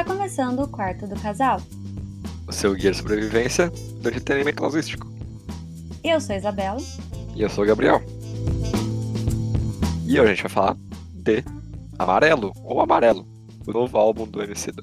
[0.00, 1.60] Está começando o quarto do casal.
[2.48, 5.06] O seu guia de sobrevivência do entretenimento causístico.
[6.02, 6.78] Eu sou a Isabela.
[7.36, 8.02] E eu sou o Gabriel.
[10.06, 10.76] E hoje a gente vai falar
[11.12, 11.44] de
[11.98, 13.28] Amarelo, ou Amarelo,
[13.66, 14.82] o novo álbum do Emicida.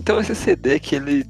[0.00, 1.24] Então esse CD que ele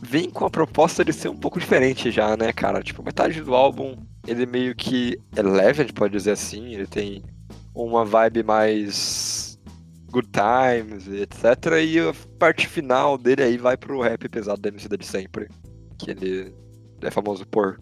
[0.00, 2.82] vem com a proposta de ser um pouco diferente já, né, cara?
[2.82, 3.94] Tipo, metade do álbum
[4.26, 7.22] ele meio que é leve, a gente pode dizer assim, ele tem
[7.84, 9.58] uma vibe mais
[10.10, 11.44] good times, etc.
[11.84, 15.48] E a parte final dele aí vai pro rap pesado da MC de sempre,
[15.98, 16.54] que ele
[17.02, 17.78] é famoso por,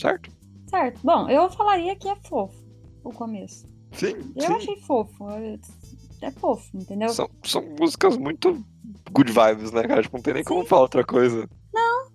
[0.00, 0.30] certo?
[0.68, 1.00] Certo.
[1.04, 2.56] Bom, eu falaria que é fofo
[3.04, 3.66] o começo.
[3.92, 4.52] Sim, Eu sim.
[4.54, 5.30] achei fofo.
[5.30, 5.58] É-
[6.20, 7.10] É fofo, entendeu?
[7.10, 8.60] São, são músicas muito
[9.12, 10.02] good vibes, né, cara?
[10.02, 10.66] Tipo, não tem nem como Sim.
[10.66, 11.48] falar outra coisa.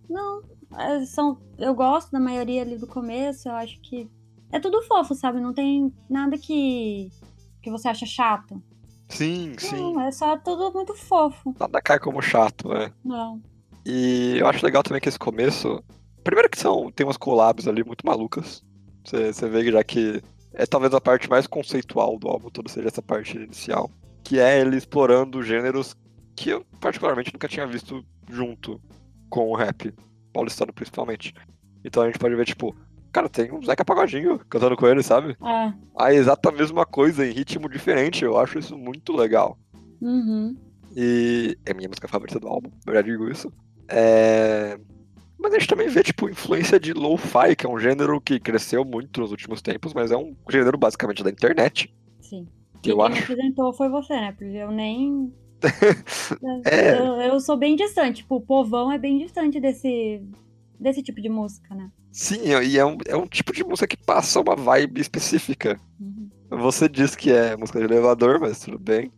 [0.09, 0.41] Não,
[0.77, 4.09] é, são, eu gosto da maioria ali do começo, eu acho que
[4.53, 5.41] é tudo fofo, sabe?
[5.41, 7.09] Não tem nada que,
[7.61, 8.61] que você acha chato.
[9.09, 9.75] Sim, sim.
[9.75, 11.55] Não, é só tudo muito fofo.
[11.59, 12.91] Nada cai como chato, né?
[13.03, 13.41] Não.
[13.83, 15.83] E eu acho legal também que esse começo.
[16.23, 18.63] Primeiro que são, tem umas collabs ali muito malucas.
[19.03, 20.21] Você, você vê já que
[20.53, 23.89] é talvez a parte mais conceitual do álbum todo, seja essa parte inicial.
[24.23, 25.95] Que é ele explorando gêneros
[26.35, 28.79] que eu particularmente nunca tinha visto junto
[29.29, 29.91] com o rap,
[30.31, 31.33] paulistano principalmente.
[31.83, 32.75] Então a gente pode ver, tipo,
[33.13, 35.37] cara, tem um Zeca Pagodinho cantando com ele, sabe?
[35.41, 35.73] É.
[35.95, 38.25] A exata mesma coisa, em ritmo diferente.
[38.25, 39.57] Eu acho isso muito legal.
[40.01, 40.55] Uhum.
[40.95, 43.51] E é minha música favorita do álbum, eu já digo isso.
[43.87, 44.77] É...
[45.39, 48.85] Mas a gente também vê, tipo, influência de lo-fi, que é um gênero que cresceu
[48.85, 51.93] muito nos últimos tempos, mas é um gênero basicamente da internet.
[52.21, 52.47] Sim.
[52.81, 53.23] Que eu Quem me acho.
[53.31, 54.31] apresentou foi você, né?
[54.31, 55.33] Porque eu nem.
[56.65, 56.97] É.
[56.99, 58.17] Eu, eu sou bem distante.
[58.17, 60.21] Tipo, o povão é bem distante desse,
[60.79, 61.89] desse tipo de música, né?
[62.11, 65.79] Sim, e é um, é um tipo de música que passa uma vibe específica.
[65.99, 66.29] Uhum.
[66.51, 69.11] Você diz que é música de elevador, mas tudo bem.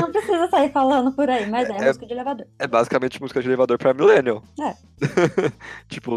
[0.00, 2.46] Não precisa sair falando por aí, mas é, É- música de elevador.
[2.58, 4.42] é basicamente música de elevador pra millennial.
[4.60, 4.74] É.
[5.88, 6.16] tipo,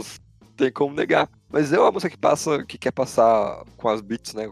[0.56, 1.30] tem como negar.
[1.52, 4.50] Mas é uma música que passa, que quer passar com as beats, né?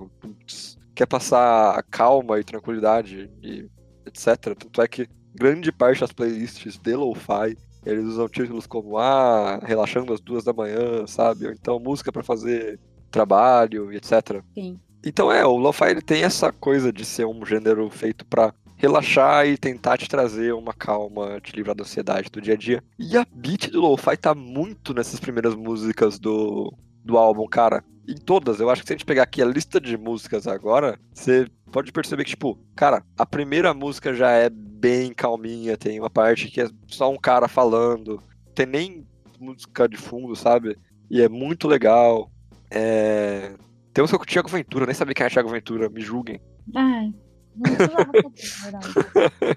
[0.93, 3.69] Quer passar calma e tranquilidade e
[4.05, 4.55] etc.
[4.57, 10.13] Tanto é que grande parte das playlists de Lo-Fi eles usam títulos como Ah, relaxando
[10.13, 11.45] às duas da manhã, sabe?
[11.45, 12.79] Ou então música pra fazer
[13.11, 14.41] trabalho e etc.
[14.53, 14.79] Sim.
[15.05, 19.47] Então é, o Lo-Fi ele tem essa coisa de ser um gênero feito pra relaxar
[19.47, 22.83] e tentar te trazer uma calma, te livrar da ansiedade do dia a dia.
[22.99, 26.73] E a beat do Lo-Fi tá muito nessas primeiras músicas do,
[27.05, 27.83] do álbum, cara.
[28.07, 30.99] Em todas, eu acho que se a gente pegar aqui a lista de músicas agora,
[31.13, 36.09] você pode perceber que, tipo, cara, a primeira música já é bem calminha, tem uma
[36.09, 38.21] parte que é só um cara falando,
[38.53, 39.07] tem nem
[39.39, 40.77] música de fundo, sabe?
[41.09, 42.31] E é muito legal.
[42.69, 43.53] É...
[43.93, 46.39] Tem um com o Thiago Ventura, nem sabia quem é Thiago Ventura, me julguem.
[46.75, 47.13] Ai.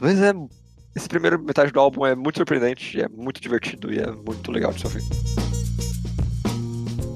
[0.00, 0.32] Mas é.
[0.94, 4.72] Esse primeiro metade do álbum é muito surpreendente, é muito divertido e é muito legal
[4.72, 5.02] de se ouvir.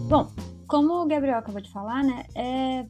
[0.08, 0.26] Bom,
[0.68, 2.24] como o Gabriel acabou de falar, né?
[2.34, 2.86] é,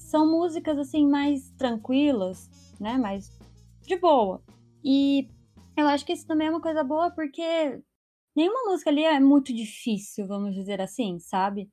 [0.00, 2.48] são músicas assim mais tranquilas,
[2.80, 2.96] né?
[2.96, 3.28] Mais
[3.82, 4.42] de boa.
[4.82, 5.28] E
[5.76, 7.42] eu acho que isso também é uma coisa boa porque
[8.34, 11.70] nenhuma música ali é muito difícil, vamos dizer assim, sabe?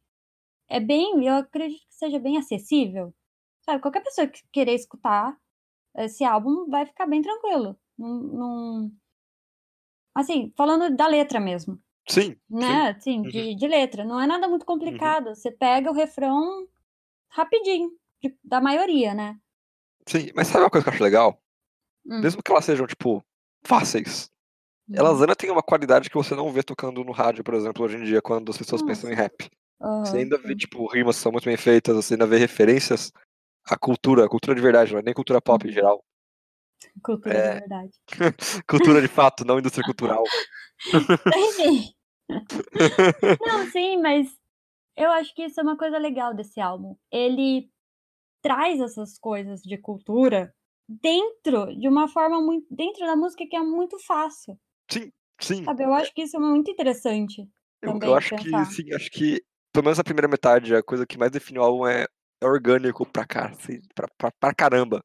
[0.70, 3.14] É bem, eu acredito que seja bem acessível.
[3.66, 5.38] Sabe, qualquer pessoa que querer escutar
[5.98, 7.78] esse álbum vai ficar bem tranquilo.
[7.98, 8.92] Não, não-
[10.16, 12.90] Assim, falando da letra mesmo Sim, né?
[12.90, 14.04] Assim, de, de letra.
[14.04, 14.52] Não é nada Uhum.
[14.52, 15.34] muito complicado.
[15.36, 16.68] Você pega o refrão
[17.30, 17.92] rapidinho,
[18.22, 19.38] de- da maioria, né?
[20.08, 20.30] sim.
[20.36, 21.42] Mas sabe uma coisa que eu acho legal?
[22.06, 22.20] Hum.
[22.22, 23.24] Mesmo que elas sejam, tipo,
[23.66, 24.30] fáceis,
[24.90, 24.96] Uhum.
[24.98, 27.98] elas ainda têm uma qualidade que você não vê tocando no rádio, por exemplo, hoje
[27.98, 29.50] em dia, quando as pessoas pensam em rap.
[30.06, 30.56] Você ainda vê, sim.
[30.58, 33.12] tipo, rimas que são muito bem feitas, você ainda vê referências
[33.66, 35.74] à cultura, à cultura de verdade, não é nem cultura pop em Uhum.
[35.74, 36.04] geral.
[37.04, 37.54] Cultura É.
[37.54, 37.92] de verdade.
[38.68, 40.24] Cultura de fato, não indústria cultural.
[41.36, 41.94] Enfim.
[43.46, 44.28] Não, sim, mas
[44.98, 46.96] eu acho que isso é uma coisa legal desse álbum.
[47.12, 47.70] Ele
[48.42, 50.54] traz essas coisas de cultura
[50.88, 52.66] dentro de uma forma muito.
[52.72, 54.58] dentro da música que é muito fácil.
[54.90, 55.12] Sim,
[55.66, 55.84] Sabe?
[55.84, 57.48] Eu acho que isso é muito interessante.
[57.82, 58.66] eu, eu acho pensar.
[58.66, 59.44] que, sim, acho que,
[59.74, 62.06] pelo menos a primeira metade, a coisa que mais define o álbum é,
[62.42, 65.04] é orgânico pra, cá, assim, pra, pra, pra caramba.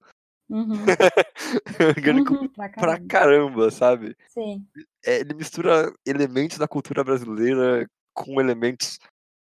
[0.50, 0.72] Uhum.
[1.96, 3.08] orgânico Uhum, pra pra caramba.
[3.08, 4.16] caramba, sabe?
[4.28, 4.66] Sim.
[5.04, 8.98] É, ele mistura elementos da cultura brasileira com elementos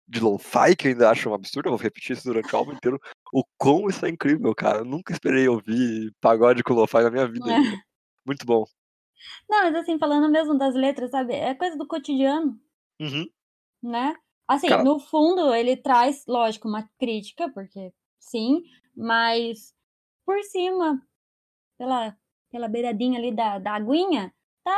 [0.07, 2.73] de lo-fi, que eu ainda acho um absurdo, eu vou repetir isso durante o álbum
[2.73, 2.99] inteiro.
[3.33, 4.79] O quão isso é incrível, cara.
[4.79, 7.57] Eu nunca esperei ouvir pagode com lo-fi na minha vida É.
[8.25, 8.65] Muito bom.
[9.49, 11.33] Não, mas assim, falando mesmo das letras, sabe?
[11.33, 12.59] É coisa do cotidiano,
[12.99, 13.27] Uhum.
[13.83, 14.15] né?
[14.47, 18.63] Assim, Cara- no fundo, ele traz, lógico, uma crítica, porque sim,
[18.95, 19.74] mas
[20.25, 21.01] por cima,
[21.77, 22.17] pela,
[22.51, 24.33] pela beiradinha ali da, da aguinha,
[24.63, 24.77] tá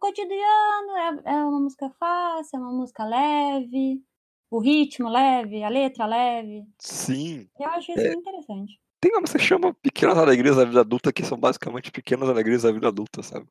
[0.00, 4.02] cotidiano, é, é uma música fácil, é uma música leve,
[4.50, 6.64] o ritmo leve, a letra leve.
[6.78, 7.48] Sim.
[7.58, 8.12] Eu acho isso É.
[8.12, 8.78] interessante.
[9.00, 12.62] Tem uma música que chama Pequenas Alegrias da Vida Adulta, que são basicamente pequenas alegrias
[12.64, 13.46] da vida adulta, sabe?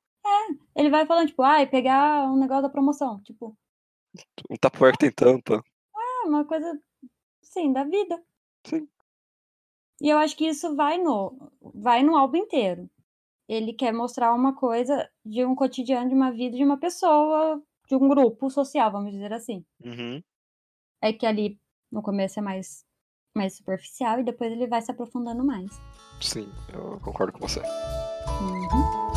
[0.76, 3.20] Ele vai falando, tipo, ai, pegar um negócio da promoção.
[3.24, 3.58] Tipo,
[4.50, 5.64] Um tapoer que tem tampa.
[5.96, 6.80] é uma coisa,
[7.42, 8.22] sim, da vida.
[8.66, 8.88] Sim.
[10.00, 12.90] E eu acho que isso vai no, vai no álbum inteiro.
[13.48, 17.96] Ele quer mostrar uma coisa de um cotidiano, de uma vida de uma pessoa, de
[17.96, 19.66] um grupo social, vamos dizer assim.
[19.84, 20.22] Uhum.
[21.02, 21.60] É que ali
[21.92, 22.86] no começo é mais,
[23.36, 25.72] mais superficial e depois ele vai se aprofundando mais.
[26.22, 27.62] Sim, eu concordo com você.
[28.42, 29.08] Uhum.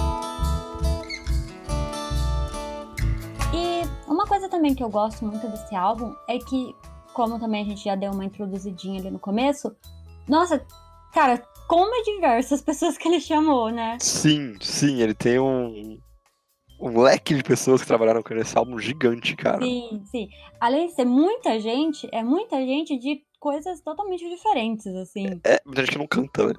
[3.53, 6.75] E uma coisa também que eu gosto muito desse álbum é que,
[7.13, 9.77] como também a gente já deu uma introduzidinha ali no começo,
[10.31, 10.65] nossa,
[11.13, 11.39] cara,
[11.69, 13.99] como é diversas as pessoas que ele chamou, né?
[14.01, 15.99] Sim, sim, ele tem um,
[16.81, 19.61] um leque de pessoas que trabalharam com ele nesse álbum gigante, cara.
[19.61, 20.29] Sim, sim.
[20.61, 25.41] Além de ser muita gente, é muita gente de coisas totalmente diferentes, assim.
[25.45, 26.55] É, muita gente que não canta, né?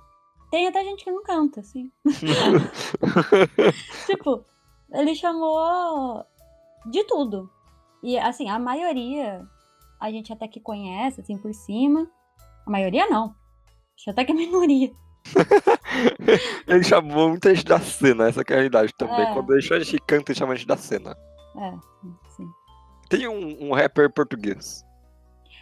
[0.52, 1.90] Tem até gente que não canta, assim.
[4.06, 4.44] tipo,
[4.92, 6.26] ele chamou
[6.88, 7.50] de tudo.
[8.04, 9.48] E, assim, a maioria
[9.98, 12.06] a gente até que conhece, assim, por cima.
[12.66, 13.34] A maioria não.
[14.02, 14.92] Acho até que a minoria.
[16.68, 19.22] ele chamou muita gente da cena, essa que é a realidade também.
[19.22, 19.34] É.
[19.34, 21.16] Quando ele chama a gente canta, ele chama a gente da cena.
[21.56, 21.72] É,
[22.30, 22.50] sim.
[23.10, 24.84] Tem um, um rapper português.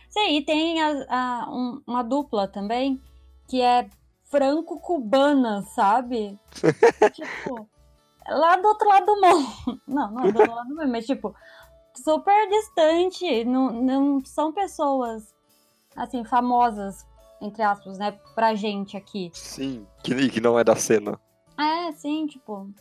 [0.09, 3.01] Sim, e tem a- a- um- uma dupla também,
[3.49, 3.89] que é
[4.23, 6.39] franco-cubana, sabe?
[7.13, 7.67] tipo,
[8.27, 9.81] lá do outro lado do mundo.
[9.87, 11.35] Não, não é do outro lado do mundo, mas tipo,
[11.93, 13.43] super distante.
[13.43, 15.35] Não, não são pessoas,
[15.95, 17.05] assim, famosas,
[17.41, 19.31] entre aspas, né, pra gente aqui.
[19.33, 21.19] Sim, que, que não é da cena.
[21.57, 22.71] É, sim, tipo,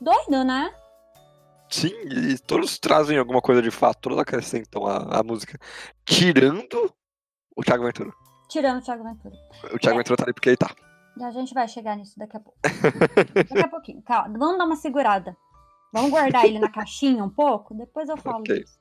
[0.00, 0.74] doido, né?
[1.68, 5.58] Sim, e todos trazem alguma coisa de fato, todos acrescentam a, a música.
[6.04, 6.92] Tirando
[7.56, 8.10] o Thiago Ventura.
[8.48, 9.34] Tirando o Thiago Ventura.
[9.72, 10.70] O Thiago Ventura tá ali porque ele tá.
[11.16, 12.58] E a gente vai chegar nisso daqui a pouco.
[12.62, 14.02] Daqui a pouquinho.
[14.02, 15.36] Calma, vamos dar uma segurada.
[15.92, 17.74] Vamos guardar ele na caixinha um pouco?
[17.74, 18.58] Depois eu falo Ok.
[18.60, 18.78] disso.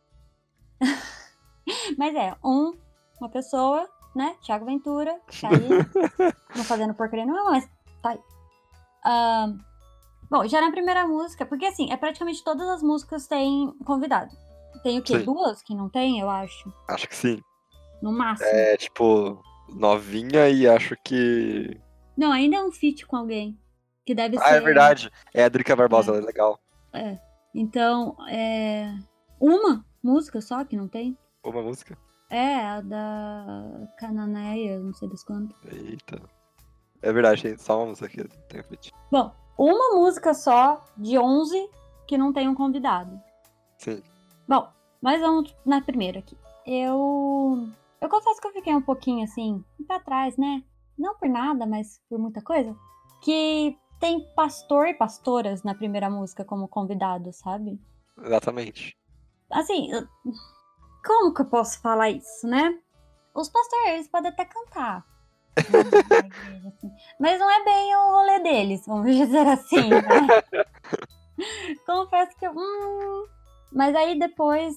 [1.98, 2.74] Mas é, um,
[3.20, 4.36] uma pessoa, né?
[4.42, 6.32] Thiago Ventura, tá aí.
[6.56, 7.70] não fazendo porcaria nenhuma, mas
[8.02, 8.20] tá aí.
[10.30, 14.36] Bom, já na primeira música, porque assim, é praticamente todas as músicas têm convidado.
[14.82, 15.20] Tem o quê?
[15.20, 15.26] Sim.
[15.26, 16.74] Duas que não tem, eu acho.
[16.88, 17.42] Acho que sim.
[18.02, 18.50] No máximo.
[18.50, 21.80] É tipo, novinha e acho que.
[22.18, 23.58] Não, ainda é um feat com alguém.
[24.06, 24.56] Que deve Ah, ser.
[24.56, 25.12] é verdade.
[25.34, 26.60] É a Drica Barbosa, ela é legal.
[27.54, 28.94] Então, é.
[29.40, 31.18] Uma música só que não tem?
[31.44, 31.98] Uma música.
[32.30, 35.56] É, a da Cananeia, não sei das quantas.
[35.72, 36.22] Eita.
[37.02, 38.28] É verdade, tem só uma música aqui.
[38.50, 38.92] Tem feat.
[39.12, 41.70] Bom, uma música só de 11
[42.08, 43.20] que não tem um convidado.
[43.78, 44.02] Sim.
[44.48, 44.68] Bom,
[45.02, 46.38] mas vamos na primeira aqui.
[46.66, 47.68] Eu.
[48.02, 50.64] Eu confesso que eu fiquei um pouquinho assim, pra trás, né?
[50.98, 52.76] Não por nada, mas por muita coisa.
[53.22, 57.80] Que tem pastor e pastoras na primeira música como convidado, sabe?
[58.24, 58.96] Exatamente.
[59.52, 59.90] Assim,
[61.06, 62.78] como que eu posso falar isso, né?
[63.34, 65.06] Os pastores podem até cantar.
[65.58, 66.30] né.
[67.20, 70.64] Mas não é bem o rolê deles, vamos dizer assim, né?
[71.86, 72.52] Confesso que eu.
[72.56, 73.26] Hum,
[73.72, 74.74] mas aí depois,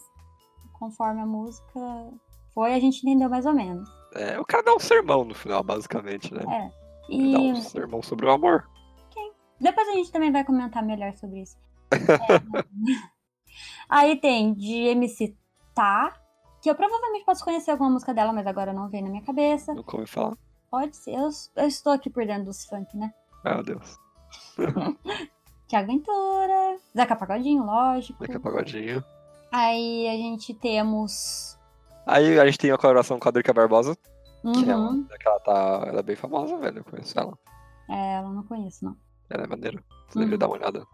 [0.78, 2.10] conforme a música
[2.52, 3.88] foi, a gente entendeu mais ou menos.
[4.14, 6.42] É, o cara dá um sermão no final, basicamente, né?
[6.52, 7.12] É.
[7.14, 8.68] Ele dá E um sermão sobre o amor.
[9.60, 11.56] depois a gente também vai comentar melhor sobre isso.
[11.94, 13.18] É.
[13.88, 15.36] Aí tem de MC
[15.78, 16.12] Tá,
[16.60, 19.72] que eu provavelmente posso conhecer alguma música dela, mas agora não vem na minha cabeça.
[19.72, 20.36] Nunca ouvi falar.
[20.68, 23.14] Pode ser, eu, eu estou aqui por dentro dos funk, né?
[23.44, 23.96] Meu Deus.
[25.68, 28.26] Tiago Ventura, Zeca Pagodinho, lógico.
[28.26, 29.04] Zeca Pagodinho.
[29.52, 31.56] Aí a gente temos.
[32.04, 33.96] Aí a gente tem a colaboração com a Drica Barbosa,
[34.54, 35.04] que é uma Uhum.
[35.06, 35.84] que ela tá.
[35.86, 36.78] Ela é bem famosa, velho.
[36.78, 37.38] Eu conheço ela.
[37.88, 38.96] É, ela não conheço, não.
[39.30, 39.78] Ela é maneira.
[40.08, 40.24] Você Uhum.
[40.24, 40.84] deveria dar uma olhada.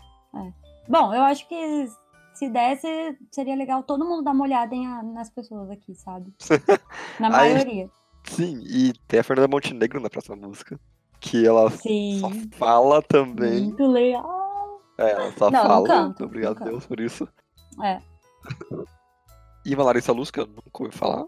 [0.87, 1.88] Bom, eu acho que
[2.35, 6.33] se desse, seria legal todo mundo dar uma olhada em a- nas pessoas aqui, sabe?
[7.21, 7.91] Na Aí- maioria.
[8.25, 10.79] Sim, e tem a Fernanda Montenegro na próxima música.
[11.21, 12.19] Que ela Sim.
[12.21, 13.64] só fala também.
[13.64, 14.81] Muito legal.
[14.99, 15.88] É, ela só Não, não fala.
[15.88, 16.71] canto, Obrigado, não canto.
[16.71, 17.29] Deus, por isso.
[17.83, 18.00] É.
[19.67, 21.25] E uma Larissa Luz, que eu nunca ouvi falar.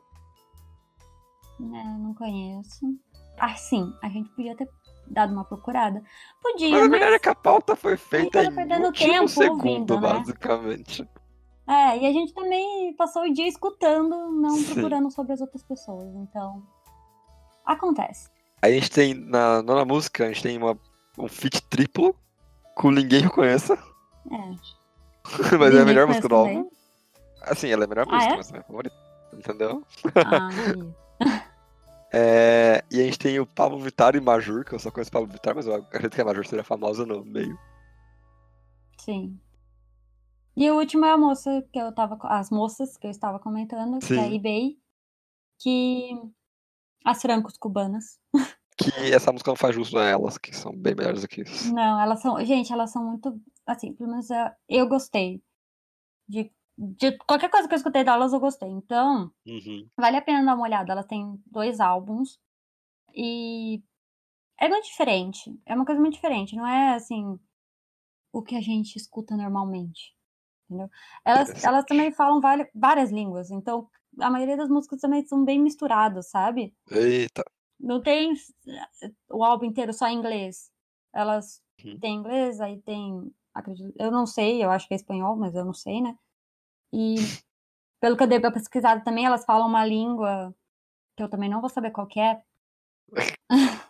[1.58, 2.84] É, não conheço.
[3.38, 4.68] Ah, sim, a gente podia ter
[5.06, 6.02] dado uma procurada.
[6.42, 6.90] Podia, Mas a mas.
[6.90, 10.12] verdade é que a pauta foi feita tava em perdendo tempo segundo, ouvindo, né?
[10.12, 11.08] basicamente.
[11.68, 14.74] É, e a gente também passou o dia escutando, não Sim.
[14.74, 16.14] procurando sobre as outras pessoas.
[16.14, 16.62] Então,
[17.66, 18.30] Acontece.
[18.62, 20.78] A gente tem, na nona música, a gente tem uma,
[21.18, 22.14] um feat triplo
[22.76, 23.74] com ninguém que eu conheça.
[24.30, 24.36] É.
[25.58, 26.70] mas é a Ninguém melhor música do álbum.
[27.42, 28.36] Assim, ela é a melhor Ah, música, é?
[28.36, 28.96] mas é minha favorita.
[29.32, 29.82] Entendeu?
[30.14, 30.48] Ah.
[32.12, 35.12] É, e a gente tem o Pablo Vittar e Majur, que eu só conheço o
[35.12, 37.58] Pablo Vittar, mas eu acredito que a Majur seria famosa no meio.
[38.98, 39.38] Sim.
[40.56, 42.18] E o último é a moça que eu tava.
[42.22, 44.34] As moças que eu estava comentando, que é a Sim.
[44.36, 44.78] eBay.
[45.60, 46.10] Que.
[47.04, 48.18] As francos cubanas.
[48.78, 51.72] Que essa música não faz justo a elas, que são bem melhores do que isso.
[51.74, 52.42] Não, elas são.
[52.44, 53.40] Gente, elas são muito.
[53.66, 55.42] Assim, pelo menos eu, eu gostei.
[56.28, 58.68] De, de qualquer coisa que eu escutei delas, eu gostei.
[58.68, 59.88] Então, Uhum.
[59.96, 60.92] vale a pena dar uma olhada.
[60.92, 62.38] Ela tem dois álbuns.
[63.14, 63.82] E.
[64.58, 65.58] É muito diferente.
[65.66, 66.56] É uma coisa muito diferente.
[66.56, 67.38] Não é assim.
[68.32, 70.14] O que a gente escuta normalmente.
[70.68, 70.90] Entendeu?
[71.24, 72.40] Elas, elas também falam
[72.74, 73.50] várias línguas.
[73.50, 73.88] Então,
[74.20, 76.74] a maioria das músicas também são bem misturadas, sabe?
[76.90, 77.44] Eita.
[77.78, 78.32] Não tem
[79.30, 80.70] o álbum inteiro só em inglês.
[81.14, 81.98] Elas Uhum.
[82.00, 83.30] têm inglês, aí tem.
[83.54, 86.18] Acredito, eu não sei, eu acho que é espanhol, mas eu não sei, né?
[86.98, 87.16] E
[88.00, 90.54] pelo que eu dei pra pesquisar também, elas falam uma língua
[91.14, 92.40] que eu também não vou saber qual que é.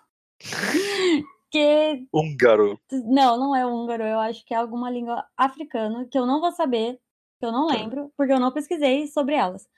[1.50, 2.06] que.
[2.12, 2.80] Húngaro.
[2.90, 6.50] Não, não é húngaro, eu acho que é alguma língua africana que eu não vou
[6.52, 7.00] saber,
[7.38, 9.68] que eu não lembro, porque eu não pesquisei sobre elas.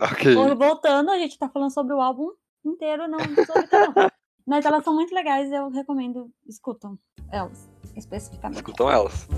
[0.00, 0.34] Ok.
[0.34, 2.30] Vol- Voltando, a gente tá falando sobre o álbum
[2.64, 4.12] inteiro, não sobre cada.
[4.44, 6.98] Mas elas são muito legais, eu recomendo, escutam
[7.30, 8.56] elas, especificamente.
[8.58, 9.28] Escutam elas.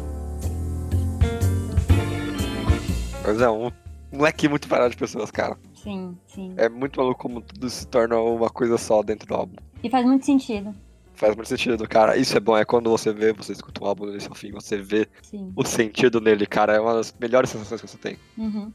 [3.24, 3.70] Mas é um
[4.12, 5.56] moleque muito parado de pessoas, cara.
[5.74, 6.54] Sim, sim.
[6.56, 9.56] É muito maluco como tudo se torna uma coisa só dentro do álbum.
[9.82, 10.74] E faz muito sentido,
[11.14, 12.16] Faz muito sentido, cara.
[12.16, 14.76] Isso é bom, é quando você vê, você escuta um álbum início ao fim, você
[14.76, 15.52] vê sim.
[15.54, 16.74] o sentido nele, cara.
[16.74, 18.18] É uma das melhores sensações que você tem.
[18.36, 18.72] Uhum.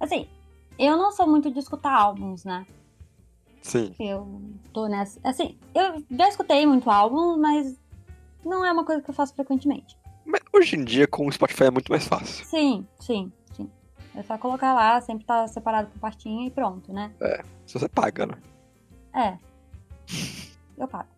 [0.00, 0.26] Assim,
[0.78, 2.66] eu não sou muito de escutar álbuns, né?
[3.60, 3.94] Sim.
[4.00, 4.40] Eu
[4.72, 5.20] tô nessa.
[5.22, 7.78] Assim, eu já escutei muito álbum, mas
[8.42, 9.98] não é uma coisa que eu faço frequentemente.
[10.24, 12.46] Mas hoje em dia, com o Spotify é muito mais fácil.
[12.46, 13.30] Sim, sim.
[14.16, 17.12] É só colocar lá, sempre tá separado por pastinha e pronto, né?
[17.66, 18.38] Se você paga, né?
[19.14, 19.38] É.
[20.78, 21.08] Eu pago.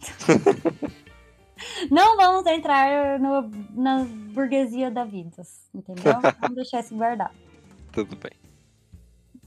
[1.90, 5.42] Não vamos entrar no, na burguesia da vida,
[5.74, 6.20] entendeu?
[6.40, 7.34] Vamos deixar isso guardado.
[7.92, 8.32] Tudo bem.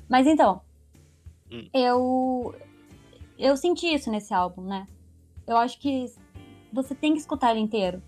[0.09, 0.61] Mas então,
[1.51, 1.69] Hum.
[1.73, 2.55] eu
[3.37, 4.87] eu senti isso nesse álbum, né?
[5.45, 6.05] Eu acho que
[6.71, 8.01] você tem que escutar ele inteiro.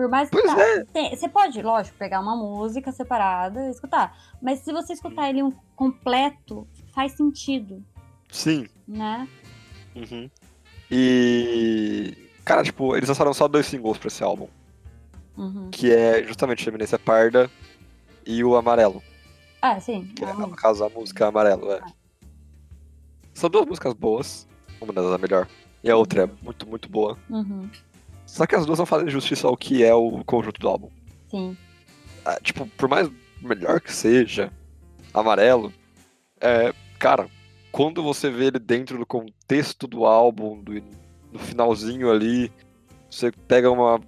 [0.00, 0.84] Por mais que Pois tá- é.
[0.84, 5.42] tem- você pode, lógico, pegar uma música separada e escutar, mas se você escutar ele
[5.42, 7.84] um completo, faz sentido,
[8.30, 8.66] Sim.
[8.88, 9.28] né?
[9.94, 10.30] Uhum.
[10.90, 12.16] E.
[12.46, 14.48] Cara, tipo, eles lançaram só dois singles pra esse álbum.
[15.36, 15.68] Uhum.
[15.70, 17.50] Que é justamente Eminência Parda
[18.26, 19.02] e o Amarelo.
[19.60, 20.06] Ah, sim.
[20.16, 20.48] Que é, realmente.
[20.50, 21.80] no caso, a música Amarelo, é.
[23.34, 24.48] São duas músicas boas.
[24.80, 25.46] Uma delas é a melhor.
[25.84, 27.18] E a outra é muito, muito boa.
[27.28, 27.68] Uhum.
[28.30, 30.88] Só que as duas não fazem justiça ao que é o conjunto do álbum.
[31.30, 31.56] Sim.
[32.24, 33.10] Ah, tipo, por mais
[33.42, 34.52] melhor que seja,
[35.12, 35.72] Amarelo,
[36.40, 36.72] é.
[36.98, 37.28] Cara,
[37.72, 40.72] quando você vê ele dentro do contexto do álbum, do,
[41.32, 42.52] no finalzinho ali,
[43.10, 43.98] você pega uma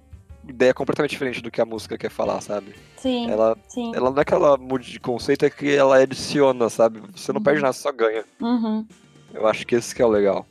[0.47, 2.75] ideia completamente diferente do que a música quer falar, sabe?
[2.97, 3.29] Sim.
[3.31, 3.91] Ela, Sim.
[3.95, 7.01] ela não é que ela mude de conceito, é que ela adiciona, sabe?
[7.15, 7.43] Você não Uhum.
[7.43, 8.23] perde nada, só ganha.
[8.39, 8.85] Uhum.
[9.33, 10.45] Eu acho que esse que é o legal.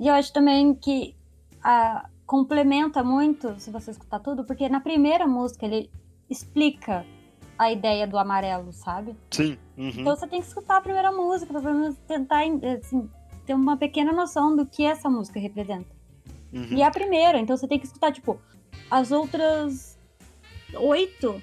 [0.00, 1.14] E eu acho também que
[1.62, 5.90] ah, complementa muito, se você escutar tudo, porque na primeira música ele
[6.28, 7.06] explica
[7.58, 9.16] a ideia do amarelo, sabe?
[9.30, 9.56] Sim.
[9.78, 9.88] Uhum.
[9.88, 12.42] Então você tem que escutar a primeira música pra pelo menos tentar
[12.78, 13.08] assim,
[13.46, 15.86] ter uma pequena noção do que essa música representa.
[16.52, 16.66] Uhum.
[16.72, 18.38] E é a primeira, então você tem que escutar, tipo,
[18.90, 19.96] as outras
[20.74, 21.40] oito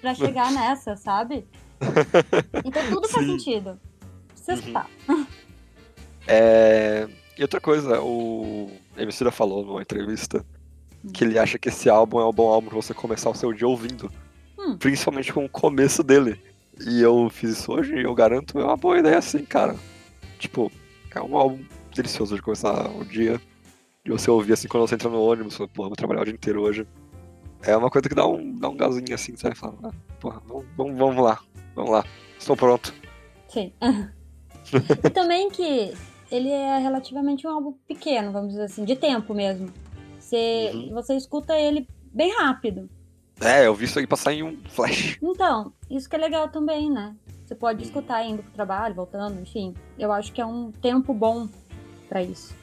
[0.00, 1.46] pra chegar nessa, sabe?
[2.64, 3.38] Então tudo faz Sim.
[3.38, 3.78] sentido.
[4.28, 4.58] Precisa Uhum.
[4.58, 4.90] escutar.
[6.26, 7.08] É...
[7.38, 8.70] E outra coisa, o
[9.02, 10.44] Emicida falou numa entrevista
[11.06, 11.12] Hum.
[11.12, 13.52] que ele acha que esse álbum é um bom álbum pra você começar o seu
[13.52, 14.10] dia ouvindo.
[14.58, 14.76] Hum.
[14.76, 16.40] Principalmente com o começo dele.
[16.84, 19.76] E eu fiz isso hoje e eu garanto, é uma boa ideia assim, cara.
[20.38, 20.70] Tipo,
[21.14, 23.40] é um álbum delicioso de começar o dia.
[24.04, 26.62] E você ouvir assim quando você entra no ônibus, porra, vou trabalhar o dia inteiro
[26.62, 26.86] hoje.
[27.62, 29.56] É uma coisa que dá um, dá um gazinho assim, sabe?
[29.56, 31.40] Fala, ah, porra, vamos, vamos lá,
[31.74, 32.04] vamos lá,
[32.38, 32.94] estou pronto.
[33.48, 33.72] Sim.
[35.02, 35.94] e também que
[36.30, 39.68] ele é relativamente um álbum pequeno, vamos dizer assim, de tempo mesmo.
[40.18, 40.90] Você, Uhum.
[40.94, 42.88] você escuta ele bem rápido.
[43.40, 45.18] É, eu vi isso aí passar em um flash.
[45.22, 47.14] Então, isso que é legal também, né?
[47.44, 47.84] Você pode Uhum.
[47.84, 49.74] escutar indo pro trabalho, voltando, enfim.
[49.98, 51.46] Eu acho que é um tempo bom
[52.08, 52.54] pra isso.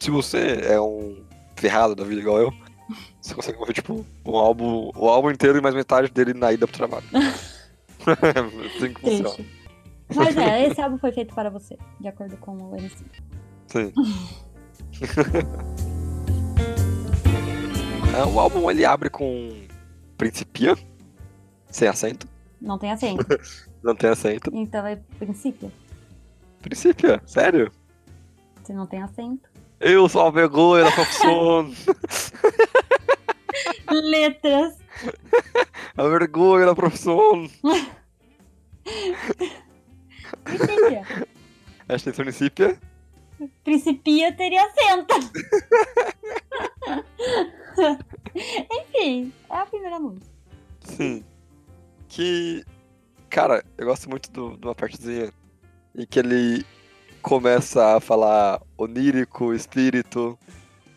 [0.00, 1.16] Se você é um
[1.56, 2.52] ferrado da vida igual eu,
[3.22, 6.66] você consegue ouvir, tipo, um álbum, o álbum inteiro e mais metade dele na ida
[6.66, 7.06] pro trabalho.
[8.76, 9.48] assim que funciona.
[10.14, 13.04] Mas é, esse álbum foi feito para você, de acordo com o MC.
[13.66, 13.92] Sim.
[18.16, 19.50] É, o álbum ele abre com
[20.16, 20.76] Principia,
[21.70, 22.26] sem acento.
[22.60, 23.24] Não tem acento.
[23.80, 24.50] Não tem acento.
[24.52, 25.70] então é princípio.
[26.60, 27.70] Principia, sério?
[28.64, 29.48] Se não tem acento.
[29.78, 31.72] Eu sou a vergonha da profissão.
[33.88, 34.76] Letras.
[35.96, 37.48] a vergonha da profissão.
[40.44, 41.02] Principia.
[41.88, 42.78] Esta é Principia.
[43.64, 45.14] Principia teria acento.
[48.70, 50.26] Enfim, é a primeira música.
[50.80, 51.24] Sim.
[52.08, 52.64] Que.
[53.30, 55.30] Cara, eu gosto muito de uma partezinha
[55.94, 56.64] em que ele
[57.22, 60.38] começa a falar onírico, espírito,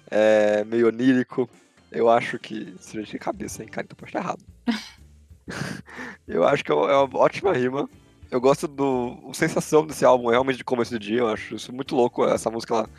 [0.10, 1.50] é, meio onírico.
[1.92, 2.76] Eu acho que.
[2.80, 3.86] Isso já de cabeça, hein, cara?
[3.86, 4.44] Então pode estar errado.
[6.28, 7.90] eu acho que é uma é uma ótima rima.
[8.32, 9.18] Eu gosto do.
[9.30, 11.20] A sensação desse álbum é realmente de começo do dia.
[11.20, 12.24] Eu acho isso muito louco.
[12.26, 12.90] Essa música ela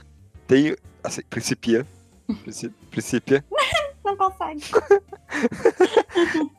[0.46, 0.76] tem.
[1.02, 1.86] Assim, principia.
[2.42, 3.42] Princi- Principia.
[4.04, 4.62] Não consegue.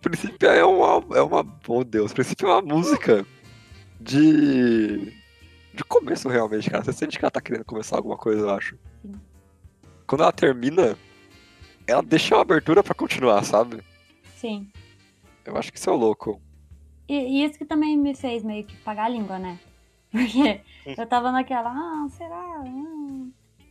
[0.00, 1.46] Princípio é uma, é uma.
[1.66, 3.26] Oh Deus, Princípio é uma música
[4.00, 5.12] de.
[5.74, 6.82] de começo realmente, cara.
[6.84, 8.76] Você sente que ela tá querendo começar alguma coisa, eu acho.
[9.02, 9.12] Sim.
[10.06, 10.96] Quando ela termina,
[11.86, 13.82] ela deixa uma abertura pra continuar, sabe?
[14.36, 14.70] Sim.
[15.44, 16.40] Eu acho que isso é louco.
[17.08, 19.58] E, e isso que também me fez meio que pagar a língua, né?
[20.10, 22.36] Porque eu tava naquela, ah, será?
[22.36, 23.26] Ah.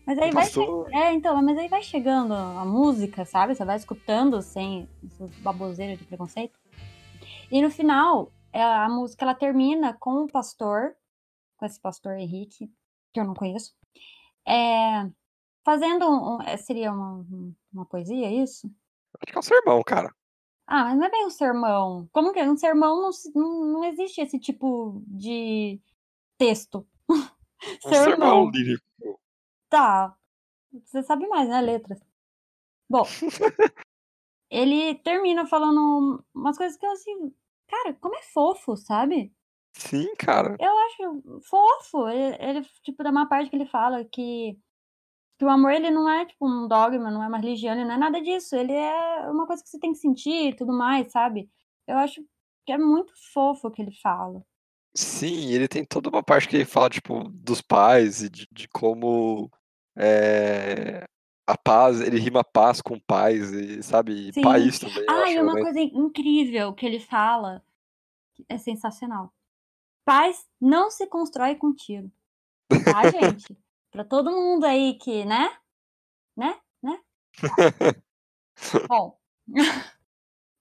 [0.06, 0.48] Mas aí vai.
[0.94, 3.53] É, então, mas aí vai chegando a música, sabe?
[3.53, 6.58] Você vai escutando sem essas baboseiras de preconceito.
[7.51, 10.96] E no final, é, a música ela termina com o pastor,
[11.58, 12.72] com esse pastor Henrique,
[13.13, 13.74] que eu não conheço,
[14.48, 15.10] é,
[15.65, 17.25] fazendo um, é, seria uma,
[17.74, 18.72] uma poesia, isso?
[19.22, 20.15] Acho que é um sermão, cara.
[20.67, 22.09] Ah, mas não é bem um sermão.
[22.12, 22.50] Como que é?
[22.50, 25.79] Um sermão não, se- não, não existe esse tipo de
[26.38, 26.86] texto.
[27.86, 29.20] Um sermão lírico.
[29.68, 30.15] Tá.
[30.72, 31.59] Você sabe mais, né?
[31.59, 32.00] Letras.
[32.87, 33.01] Bom,
[34.50, 37.33] ele termina falando umas coisas que eu assim.
[37.68, 39.33] Cara, como é fofo, sabe?
[39.74, 40.55] Sim, cara.
[40.59, 42.07] Eu acho fofo.
[42.07, 44.57] Ele, ele, tipo, dá uma parte que ele fala que,
[45.37, 47.93] que o amor ele não é tipo um dogma, não é uma religião, ele não
[47.93, 48.55] é nada disso.
[48.55, 51.50] Ele é uma coisa que você tem que sentir e tudo mais, sabe?
[51.87, 52.21] Eu acho
[52.65, 54.43] que é muito fofo o que ele fala.
[54.95, 58.67] Sim, ele tem toda uma parte que ele fala, tipo, dos pais e de, de
[58.67, 59.51] como
[59.95, 61.05] é,
[61.45, 64.33] a paz, ele rima paz com paz, e, sabe?
[64.33, 64.41] Sim.
[64.41, 65.05] país também.
[65.07, 67.63] Ah, e uma realmente- coisa incrível que ele fala
[68.33, 69.31] que é sensacional.
[70.03, 72.11] Paz não se constrói com tiro.
[72.67, 73.55] Tá, gente?
[73.98, 75.50] Pra todo mundo aí que, né?
[76.38, 76.55] Né?
[76.83, 77.00] Né?
[78.88, 79.18] Bom.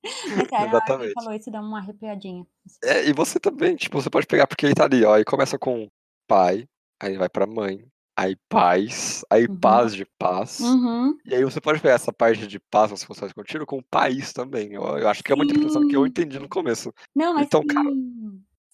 [0.02, 1.12] Mas, ele Exatamente.
[1.12, 2.46] falou isso, deu uma arrepiadinha.
[2.82, 5.58] É, e você também, tipo, você pode pegar porque ele tá ali, ó, aí começa
[5.58, 5.86] com
[6.26, 6.66] pai,
[6.98, 9.60] aí vai pra mãe, aí paz, aí Uhum.
[9.60, 11.18] paz de paz, Uhum.
[11.26, 14.72] e aí você pode pegar essa parte de paz, você consegue contínuo, com país também,
[14.72, 17.60] eu, eu acho que é uma interpretação que eu entendi no começo, Não, mas Então,
[17.60, 17.66] sim.
[17.68, 17.90] cara-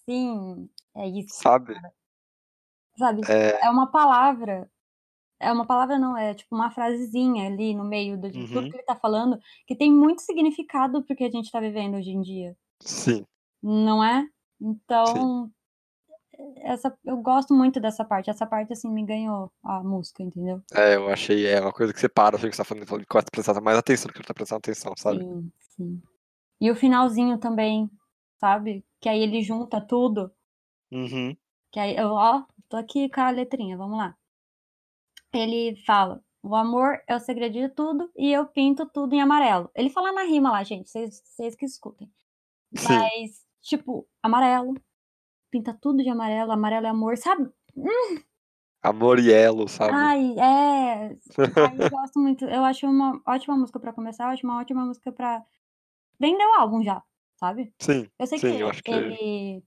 [0.05, 1.35] Sim, é isso.
[1.41, 1.75] sabe?
[2.97, 3.21] Sabe?
[3.29, 4.69] É, É uma palavra.
[5.39, 8.69] É uma palavra, não, é tipo uma frasezinha ali no meio de tudo Uhum.
[8.71, 12.11] que ele tá falando, que tem muito significado pro que a gente tá vivendo hoje
[12.11, 13.25] em dia, sim,
[13.61, 14.27] não é?
[14.61, 15.51] Então,
[16.57, 18.29] essa, eu gosto muito dessa parte.
[18.29, 20.61] Essa parte, assim, me ganhou a música, entendeu?
[20.73, 23.05] é, eu achei, é uma coisa que você para, assim, que você tá falando, e
[23.05, 25.19] começa a prestar mais atenção do que tá prestando atenção, sabe?
[25.19, 26.01] Sim, sim.
[26.59, 27.89] E o finalzinho também,
[28.39, 28.83] sabe?
[28.99, 30.31] Que aí ele junta tudo.
[30.91, 31.35] Uhum,
[31.71, 34.17] Que aí, eu, ó, tô aqui com a letrinha, vamos lá.
[35.33, 39.71] Ele fala: o amor é o segredo de tudo e eu pinto tudo em amarelo.
[39.73, 42.11] Ele fala na rima lá, gente, vocês que escutem.
[42.75, 44.73] sim, Mas, tipo, amarelo,
[45.49, 47.49] pinta tudo de amarelo, amarelo é amor, sabe?
[48.81, 49.93] amor e elo, sabe?
[49.93, 51.17] Ai, é.
[51.69, 52.45] Ai, eu gosto muito.
[52.45, 55.43] Eu acho uma ótima música pra começar, eu acho uma ótima música pra.
[56.19, 57.01] Vender o álbum já,
[57.37, 57.73] sabe?
[57.79, 59.63] Sim, Eu sei sim, que eu acho que ele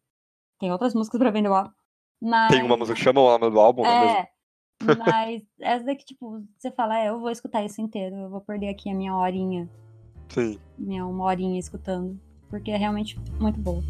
[0.58, 1.72] tem outras músicas pra vender o álbum.
[2.20, 2.50] Mas.
[2.50, 4.16] tem uma música que chama o nome do álbum, é mesmo?
[4.16, 4.28] É,
[4.98, 8.68] mas essa daqui, tipo, você fala, é, eu vou escutar isso inteiro, eu vou perder
[8.68, 9.68] aqui a minha horinha,
[10.28, 10.58] Sim.
[10.78, 13.82] minha uma horinha escutando, porque é realmente muito boa.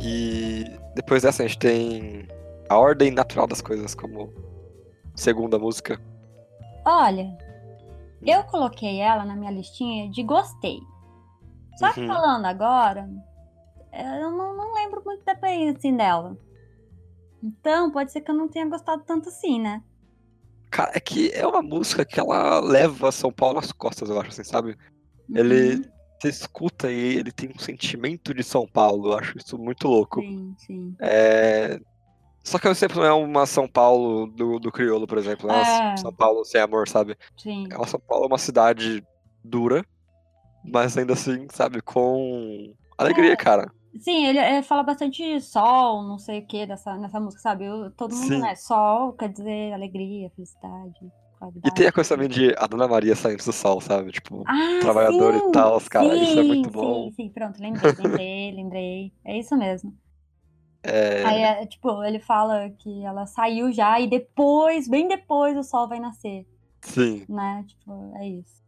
[0.00, 0.64] E
[0.94, 2.28] depois dessa a gente tem
[2.68, 4.32] a ordem natural das coisas como
[5.14, 6.00] segunda música.
[6.84, 7.36] Olha,
[8.26, 10.78] eu coloquei ela na minha listinha de gostei.
[11.76, 12.06] Só que Uhum.
[12.06, 13.08] falando agora,
[13.92, 16.36] é, eu não, não lembro muito da bem assim dela.
[17.42, 19.82] Então, pode ser que eu não tenha gostado tanto assim, né?
[20.70, 24.30] Cara, é que é uma música que ela leva São Paulo nas costas, eu acho,
[24.30, 24.76] assim, sabe?
[25.32, 25.82] Ele Uhum.
[26.20, 29.08] você escuta e ele tem um sentimento de São Paulo.
[29.12, 30.20] Eu acho isso muito louco.
[30.20, 30.96] Sim, sim.
[31.00, 31.78] É...
[32.42, 35.48] Só que eu sempre não é uma São Paulo do, do crioulo, por exemplo.
[35.48, 35.96] Não é uma É.
[35.96, 37.16] São Paulo sem amor, sabe?
[37.38, 37.66] Sim.
[37.70, 39.02] É uma São Paulo é uma cidade
[39.42, 39.84] dura,
[40.64, 43.36] mas ainda assim, sabe, com alegria, É.
[43.36, 43.72] cara.
[44.00, 47.64] Sim, ele, ele fala bastante sol, não sei o que, dessa, nessa música, sabe?
[47.66, 48.40] Eu- todo mundo, Sim.
[48.40, 48.54] né?
[48.56, 51.12] Sol quer dizer alegria, felicidade,
[51.64, 54.12] E tem a coisa também de a Dona Maria saindo do sol, sabe?
[54.12, 57.10] Tipo, Ah, trabalhador e sim, tal, os caras, isso é muito bom.
[57.10, 59.14] Sim, sim, pronto, lembrei, lembrei, lembrei.
[59.24, 59.98] É isso mesmo.
[60.82, 65.62] é, Aí, é, tipo, ele fala que ela saiu já e depois, bem depois, o
[65.62, 66.46] sol vai nascer,
[66.82, 67.64] sim, né?
[67.68, 68.63] Tipo, é isso.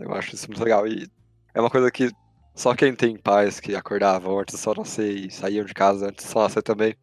[0.00, 0.86] Eu acho isso muito legal.
[0.86, 1.08] E
[1.54, 2.10] é uma coisa que
[2.54, 6.24] só quem tem pais que acordavam antes do sol nascer e saíam de casa antes
[6.24, 6.96] do sol nascer também,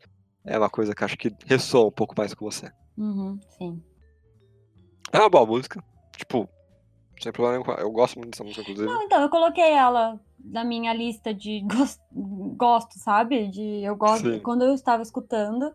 [0.45, 2.71] é uma coisa que acho que ressoa um pouco mais com você.
[2.97, 3.83] Uhum, sim.
[5.12, 5.83] É uma boa música,
[6.15, 6.49] tipo,
[7.21, 7.79] sem problema nenhum.
[7.79, 8.88] Eu gosto muito dessa música, inclusive.
[8.88, 13.47] Não, então, eu coloquei ela na minha lista de gos- gosto, sabe?
[13.47, 14.29] De eu gosto.
[14.29, 14.39] Sim.
[14.39, 15.73] Quando eu estava escutando,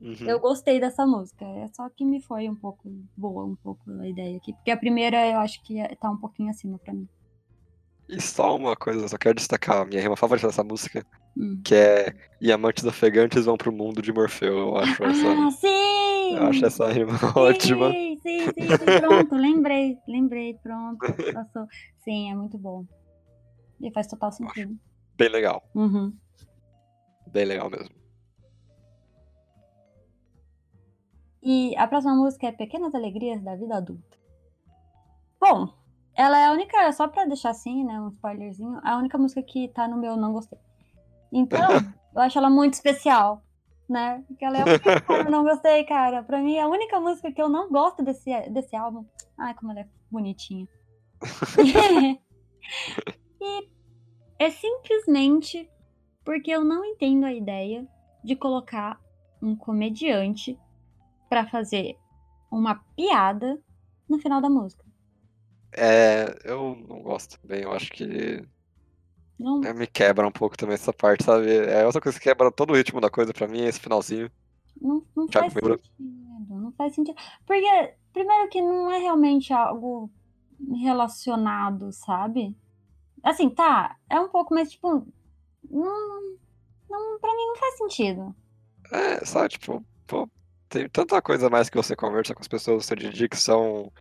[0.00, 0.16] Uhum.
[0.26, 1.44] eu gostei dessa música.
[1.44, 4.54] É só que me foi um pouco boa, um pouco a ideia aqui.
[4.54, 7.08] Porque a primeira eu acho que é- tá um pouquinho acima pra mim.
[8.08, 11.60] E só uma coisa, só quero destacar a minha rima favorita dessa música, Hum.
[11.64, 14.58] que é E amantes ofegantes vão pro mundo de Morfeu.
[14.58, 16.34] Eu acho essa, Ah, sim!
[16.36, 17.92] eu acho essa rima ótima.
[17.92, 20.98] Sim, sim, sim, sim, pronto, lembrei, lembrei, pronto,
[21.32, 21.66] passou.
[22.02, 22.84] Sim, é muito bom.
[23.80, 24.74] E faz total sentido.
[25.16, 26.12] Bem legal, Uhum.
[27.28, 27.99] bem legal mesmo.
[31.42, 34.18] E a próxima música é Pequenas Alegrias da Vida Adulta.
[35.40, 35.72] Bom,
[36.14, 39.68] ela é a única, só pra deixar assim, né, um spoilerzinho, a única música que
[39.68, 40.58] tá no meu não gostei.
[41.32, 41.58] Então,
[42.14, 43.42] eu acho ela muito especial,
[43.88, 44.22] né?
[44.28, 46.22] Porque ela é a única que eu não gostei, cara.
[46.22, 49.04] Pra mim, a única música que eu não gosto desse, desse álbum.
[49.38, 50.68] Ai, como ela é bonitinha.
[53.40, 53.68] e
[54.38, 55.70] é simplesmente
[56.24, 57.86] porque eu não entendo a ideia
[58.22, 59.00] de colocar
[59.42, 60.58] um comediante
[61.30, 61.96] pra fazer
[62.52, 63.58] uma piada
[64.08, 64.84] no final da música.
[65.72, 68.44] É, eu não gosto bem, eu acho que
[69.38, 71.48] Não, é, me quebra um pouco também essa parte, sabe?
[71.50, 74.30] É outra coisa que quebra todo o ritmo da coisa pra mim, é esse finalzinho.
[74.80, 75.80] não, não faz sentido.
[76.48, 77.16] Não faz sentido.
[77.46, 80.10] Porque, primeiro, que não é realmente algo
[80.82, 82.56] relacionado, sabe?
[83.22, 85.06] Assim, tá, é um pouco, mas, tipo,
[85.70, 86.38] não,
[86.90, 88.34] não, pra mim não faz sentido.
[88.92, 90.28] É, sabe, tipo, pô,
[90.70, 93.28] tem tanta coisa mais que você conversa com as pessoas no seu dia a dia
[93.28, 93.92] que são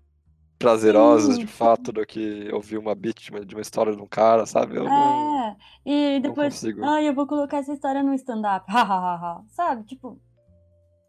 [0.57, 4.45] prazerosas Sim, de fato do que ouvir uma beat de uma- história de um cara,
[4.45, 4.75] sabe?
[4.77, 5.55] Eu não, É,
[5.85, 6.83] e não depois, consigo.
[6.85, 8.65] ai, eu vou colocar essa história no stand-up,
[9.51, 9.83] sabe?
[9.85, 10.19] Tipo,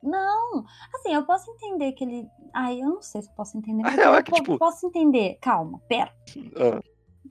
[0.03, 3.83] não, assim, eu posso entender que ele, ai, eu não sei se eu posso entender,
[3.83, 6.13] A mas real eu é que, po- tipo- posso entender, calma, pera,
[6.57, 6.81] Ah,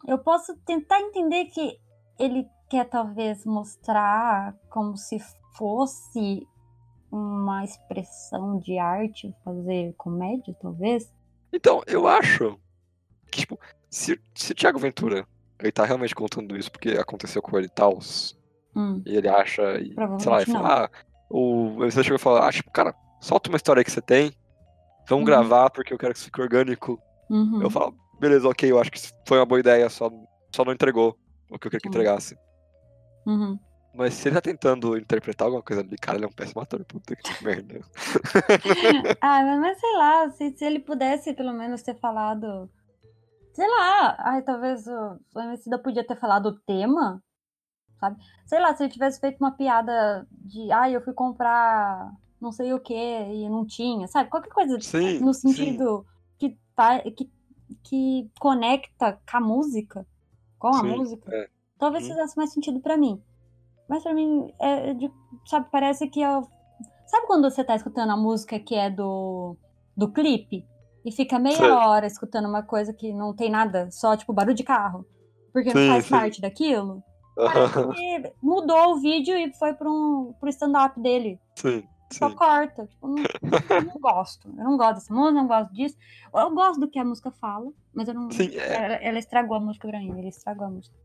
[0.08, 1.80] eu posso tentar entender que
[2.20, 5.18] ele quer talvez mostrar como se
[5.58, 6.46] fosse
[7.12, 11.12] uma expressão de arte, fazer comédia, talvez.
[11.52, 12.60] Então, eu acho
[13.32, 15.28] que, tipo, se, se o Thiago Ventura,
[15.60, 18.00] ele tá realmente contando isso porque aconteceu com ele e tal,
[18.76, 20.89] Hum, e ele acha, e, sei lá, ele fala, ah,
[21.30, 24.32] o você chegou e falou, ah, tipo, cara, solta uma história que você tem,
[25.08, 25.26] vamos Uhum.
[25.26, 27.02] gravar porque eu quero que isso fique orgânico.
[27.30, 30.10] uhum, Eu falo, beleza, ok, eu acho que foi uma boa ideia, só,
[30.56, 31.17] só não entregou
[31.50, 31.91] o que eu queria que Hum.
[31.91, 32.38] entregasse.
[33.26, 33.60] uhum.
[33.93, 36.84] Mas se ele tá tentando interpretar alguma coisa ali, cara, ele é um péssimo ator,
[36.86, 37.80] puta que merda.
[39.21, 42.69] Ah, mas, sei lá, se, se ele pudesse pelo menos ter falado.
[43.54, 47.21] Sei lá, ai, talvez o, o Emicida podia ter falado o tema,
[47.99, 48.17] sabe?
[48.45, 52.73] Sei lá, se ele tivesse feito uma piada de, ai, eu fui comprar não sei
[52.73, 54.30] o que e não tinha, sabe?
[54.30, 55.41] Qualquer coisa Sim, no sim.
[55.41, 56.06] sentido
[56.38, 57.30] que, tá, que,
[57.84, 60.08] que conecta com a música,
[60.58, 61.49] com a Sim, música, é.
[61.78, 62.12] talvez Uhum.
[62.12, 63.21] fizesse mais sentido pra mim.
[63.89, 65.12] Mas pra mim, é de,
[65.45, 66.38] sabe, parece que é.
[66.38, 66.47] o-
[67.08, 69.58] Sabe quando você tá escutando a música que é do,
[69.97, 70.63] do clipe?
[71.04, 71.69] E fica meia Sei.
[71.71, 75.06] hora escutando uma coisa que não tem nada, só tipo barulho de carro.
[75.52, 76.12] Porque não Sim, faz sim.
[76.12, 77.04] parte daquilo?
[77.36, 81.39] Parece mudou o vídeo e foi pro, pro stand-up dele.
[81.56, 82.36] sim, Só sim.
[82.36, 82.86] corta.
[82.86, 83.23] Tipo, não,
[83.69, 84.47] eu não gosto.
[84.49, 85.97] Eu não gosto dessa música, não gosto disso.
[86.36, 88.30] Eu gosto do que a música fala, mas eu não.
[88.30, 88.75] Sim, é.
[88.86, 90.19] Ela, ela estragou a música pra mim.
[90.19, 90.95] Ele estragou a música.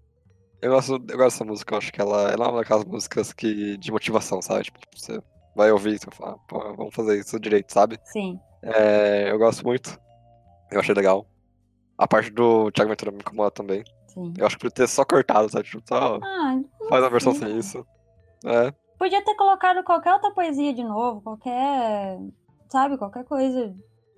[0.64, 3.35] Eu gosto, eu gosto dessa música, eu acho que ela, ela é uma daquelas músicas
[3.35, 4.64] que, de motivação, sabe?
[4.64, 5.22] Tipo, você
[5.55, 7.98] vai ouvir e falar, pô, vamos fazer isso direito, sabe?
[8.05, 8.40] Sim.
[8.62, 10.00] É, eu gosto muito.
[10.72, 11.27] Eu achei legal.
[11.98, 13.85] A parte do Thiago Ventura me incomoda também.
[14.07, 14.33] Sim.
[14.38, 15.64] Eu acho que podia ter só cortado, sabe?
[15.64, 17.48] Tipo, só Ah, faz uma versão sei.
[17.48, 17.87] sem isso.
[18.46, 22.18] É, Podia ter colocado qualquer outra poesia de novo, qualquer.
[22.70, 23.74] Sabe, qualquer coisa.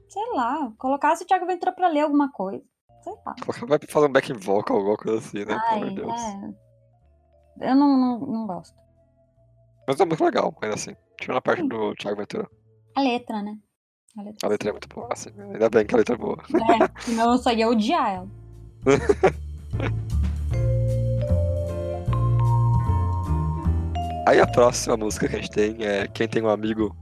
[0.08, 0.72] Sei lá.
[0.78, 2.62] Colocasse o Thiago Ventura pra ler alguma coisa.
[3.14, 3.34] Sei lá.
[3.68, 5.44] Vai fazer um backing vocal, alguma coisa assim, né?
[5.46, 6.20] Pelo amor Ai, de Deus.
[7.60, 7.70] é.
[7.70, 8.76] Eu não, não, não gosto.
[9.88, 10.94] Mas é muito legal, ainda assim.
[11.18, 12.46] Tirando a parte do Thiago Ventura.
[12.94, 13.56] A letra, né?
[14.18, 14.46] A letra.
[14.46, 15.30] A letra é muito boa, assim.
[15.38, 16.36] Ainda bem que a letra é boa.
[16.50, 18.28] É, senão eu só ia odiar ela.
[24.26, 26.94] Aí a próxima música que a gente tem é Quem Tem um Amigo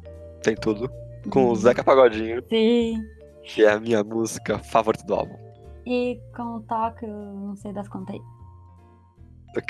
[0.42, 0.90] Tem Tudo,
[1.30, 1.54] com o Uhum.
[1.54, 3.00] Zeca Pagodinho, Sim.
[3.42, 5.38] que é a minha música favorita do álbum.
[5.86, 6.64] E com o
[7.02, 8.22] eu não sei das contas aí.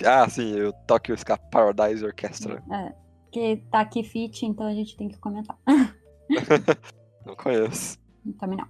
[0.06, 2.62] Ah, sim, o Tokyo Ska Paradise Orchestra.
[2.72, 2.94] É.
[3.30, 5.58] Que tá aqui fit, então a gente tem que comentar.
[7.24, 7.98] Não conheço.
[8.38, 8.68] Também não.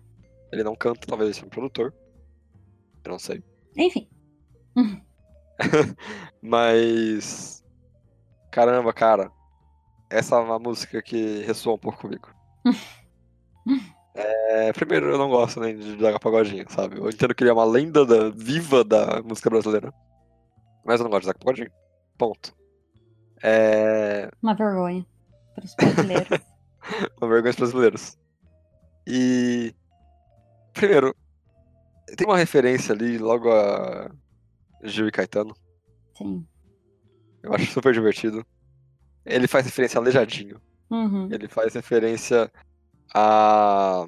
[0.52, 1.94] Ele não canta, talvez ele seja um produtor.
[3.04, 3.42] Eu não sei.
[3.76, 4.09] Enfim.
[6.40, 7.64] Mas.
[8.50, 9.30] Caramba, cara.
[10.11, 12.28] Essa é uma música que ressoa um pouco comigo.
[14.14, 16.98] É, primeiro, eu não gosto nem de Zeca Pagodinho, sabe?
[16.98, 19.92] Eu entendo que ele é uma lenda da- viva da música brasileira.
[20.85, 21.70] Mas eu não gosto de Zeca Pagodinho.
[22.16, 22.55] Ponto.
[23.42, 24.31] É.
[24.42, 25.05] Uma vergonha
[25.55, 26.29] para os brasileiros.
[27.20, 28.18] Uma vergonha dos brasileiros.
[29.07, 29.74] E.
[30.72, 31.14] Primeiro,
[32.16, 34.11] tem uma referência ali logo a
[34.83, 35.55] Gil e Caetano.
[36.18, 36.46] Sim.
[37.42, 38.44] Eu acho super divertido.
[39.24, 40.61] Ele faz referência a Aleijadinho.
[40.90, 41.29] Uhum.
[41.33, 42.50] Ele faz referência
[43.14, 44.07] a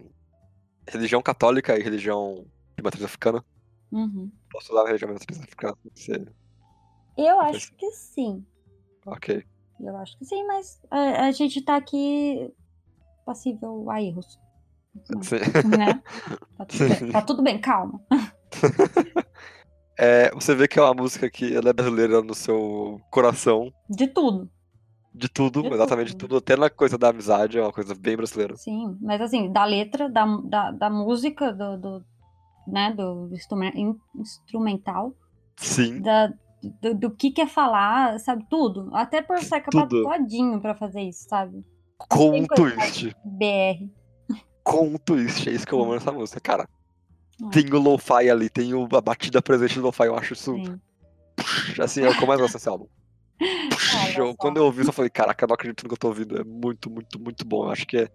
[0.89, 2.45] religião católica e religião
[2.77, 3.45] de matriz africana.
[3.93, 4.31] Uhum.
[4.51, 5.77] Posso usar a religião de matriz africana?
[5.95, 6.27] Você...
[7.17, 8.45] Eu acho que sim.
[9.07, 9.45] Ok.
[9.81, 12.53] Eu acho que sim, mas a, a gente tá aqui
[13.25, 14.39] passível a erros.
[15.23, 15.37] Sim.
[15.77, 16.03] Né?
[16.57, 18.01] Tá tudo, bem, tá tudo bem, calma.
[19.99, 24.07] É, você vê que é uma música que ela é brasileira no seu coração, De
[24.07, 24.51] tudo.
[25.17, 26.29] De tudo, De exatamente de tudo.
[26.29, 28.55] tudo, até na coisa da amizade, é uma coisa bem brasileira.
[28.57, 32.05] Sim, mas assim, da letra, da, da, da música, do, do,
[32.67, 35.15] né, do instrumen- in- instrumental,
[35.57, 36.33] Sim, da,
[36.83, 38.45] do, do que quer falar, sabe?
[38.51, 38.91] Tudo.
[38.95, 40.03] Até por ser Tudo.
[40.03, 41.65] todinho pra fazer isso, sabe?
[42.11, 43.17] com um twist.
[43.25, 43.89] BR.
[44.63, 46.69] Com um twist, é isso que eu amo nessa música, cara.
[47.41, 47.49] Hum.
[47.49, 50.79] Tem o lo-fi ali, tem o- a batida presente do lo-fi, eu acho isso, Sim.
[51.81, 52.87] assim, é o que eu mais gosto desse álbum.
[53.41, 55.99] Olha Eu- quando eu ouvi isso, eu falei, caraca, eu não acredito no que eu
[55.99, 56.39] tô ouvindo.
[56.41, 57.65] É muito, muito, muito bom.
[57.67, 58.09] Eu acho que é,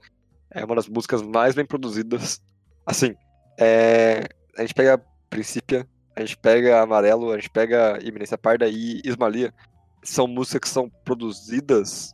[0.51, 2.41] é uma das músicas mais bem produzidas.
[2.85, 3.15] Assim,
[3.59, 9.01] é, a gente pega Princípia, a gente pega Amarelo, a gente pega Iminência Parda e
[9.05, 9.53] Ismalia.
[10.03, 12.13] São músicas que são produzidas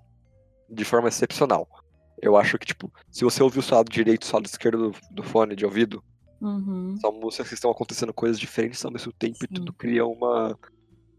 [0.70, 1.68] de forma excepcional.
[2.22, 4.46] Eu acho que, tipo, se você ouvir o seu lado direito e o seu lado
[4.48, 6.04] esquerdo do, do fone de ouvido,
[6.40, 6.96] Uhum.
[7.02, 9.54] são músicas que estão acontecendo coisas diferentes ao mesmo tempo e Sim.
[9.56, 10.56] tudo cria uma,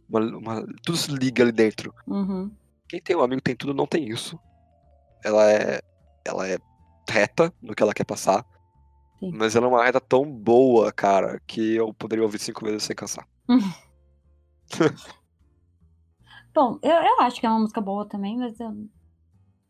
[0.08, 1.94] uma, uma- Tudo se liga ali dentro.
[2.06, 2.50] Uhum.
[2.88, 4.38] Quem tem um amigo tem tudo não tem isso.
[5.24, 5.80] Ela é.
[6.24, 6.58] Ela é
[7.08, 8.44] reta no que ela quer passar.
[9.18, 9.32] Sim.
[9.34, 12.94] Mas ela é uma reta tão boa, cara, que eu poderia ouvir cinco vezes sem
[12.94, 13.26] cansar.
[16.54, 18.70] Bom, eu, eu acho que é uma música boa também, mas eu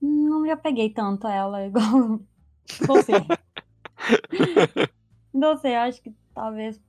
[0.00, 2.20] não me apeguei tanto a ela igual
[2.86, 3.12] você.
[5.32, 6.80] não sei, acho que talvez.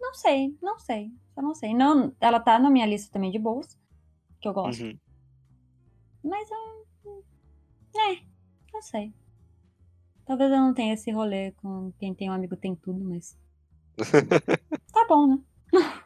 [0.00, 1.12] Não sei, não sei.
[1.36, 1.74] Eu não sei.
[1.74, 3.78] Não, ela tá na minha lista também de boas,
[4.40, 4.84] que eu gosto.
[4.84, 4.98] Uhum.
[6.24, 7.24] Mas eu.
[7.96, 8.22] É,
[8.72, 9.12] não sei.
[10.24, 13.38] Talvez eu não tenha esse rolê com quem tem um amigo tem tudo, mas.
[14.92, 15.38] Tá bom, né?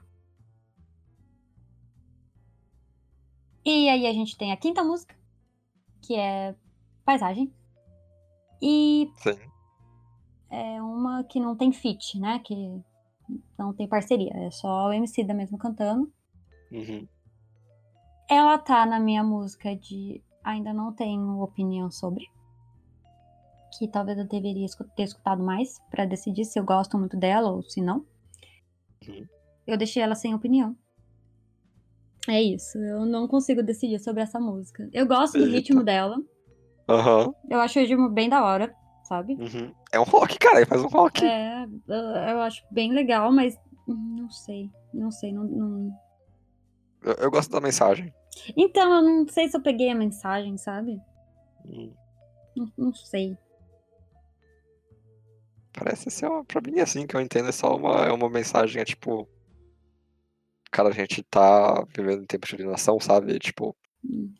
[3.64, 5.16] e aí a gente tem a quinta música,
[6.02, 6.54] que é
[7.04, 7.52] Paisagem.
[8.60, 9.38] E Sim.
[10.50, 12.38] é uma que não tem feat, né?
[12.40, 12.54] Que
[13.58, 14.32] não tem parceria.
[14.34, 16.12] É só o MC da mesmo cantando.
[16.70, 17.06] Uhum.
[18.28, 22.24] Ela tá na minha música de ainda não tenho opinião sobre.
[23.78, 24.66] Que talvez eu deveria
[24.96, 28.04] ter escutado mais pra decidir se eu gosto muito dela ou se não.
[29.08, 29.26] Uhum.
[29.66, 30.76] Eu deixei ela sem opinião.
[32.28, 34.88] É isso, eu não consigo decidir sobre essa música.
[34.92, 36.16] Eu gosto do ritmo dela.
[36.88, 37.34] Aham.
[37.50, 38.72] Eu acho o ritmo bem da hora,
[39.12, 39.34] sabe?
[39.34, 39.74] Uhum.
[39.92, 40.56] É um rock, cara.
[40.56, 41.22] Ele faz um rock.
[41.22, 41.66] É,
[42.30, 45.92] eu acho bem legal, mas não sei, não sei, não, não-
[47.02, 48.14] Eu, eu gosto da mensagem.
[48.56, 50.98] Então, eu não sei se eu peguei a mensagem, sabe?
[51.66, 51.92] Hum.
[52.56, 53.36] Não, não sei.
[55.74, 58.80] Parece ser uma, pra mim assim que eu entendo, é só uma, é uma mensagem,
[58.80, 59.28] é tipo.
[60.70, 63.38] Cara, a gente tá vivendo em tempos de alienação, sabe?
[63.38, 64.32] Tipo, Hum.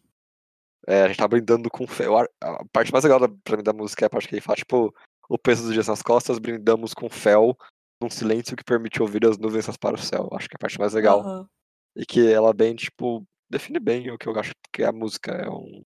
[0.87, 2.07] É, a gente tá brindando com fé.
[2.40, 4.57] A parte mais legal da, pra mim da música é a parte que ele fala,
[4.57, 4.95] tipo,
[5.29, 7.57] o peso dos dias nas costas, brindamos com fel,
[8.01, 10.29] num silêncio que permite ouvir as nuvens para o céu.
[10.33, 11.21] Acho que é a parte mais legal.
[11.21, 11.49] Aham.
[11.95, 15.33] E que ela bem, tipo, define bem o que eu acho que é a música.
[15.33, 15.83] É, um,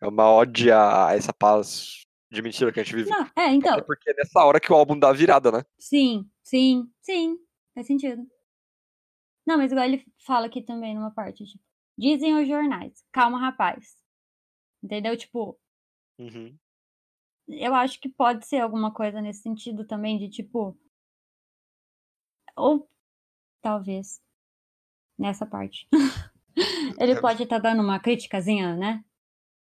[0.00, 3.10] é uma ode a, a essa paz de mentira que a gente vive.
[3.10, 5.62] Não, é, então, Até porque é nessa hora que o álbum dá a virada, né?
[5.78, 7.38] sim, sim, sim.
[7.74, 8.22] faz sentido.
[9.46, 11.64] Não, mas igual ele fala aqui também numa parte, tipo,
[11.96, 13.96] dizem os jornais, calma, rapaz.
[14.82, 15.16] Entendeu?
[15.16, 15.58] Tipo,
[16.18, 16.56] Uhum.
[17.48, 20.76] eu acho que pode ser alguma coisa nesse sentido também, de tipo.
[22.56, 22.88] Ou
[23.62, 24.20] talvez
[25.18, 25.88] nessa parte.
[27.00, 29.04] ele pode estar dando uma criticazinha, né?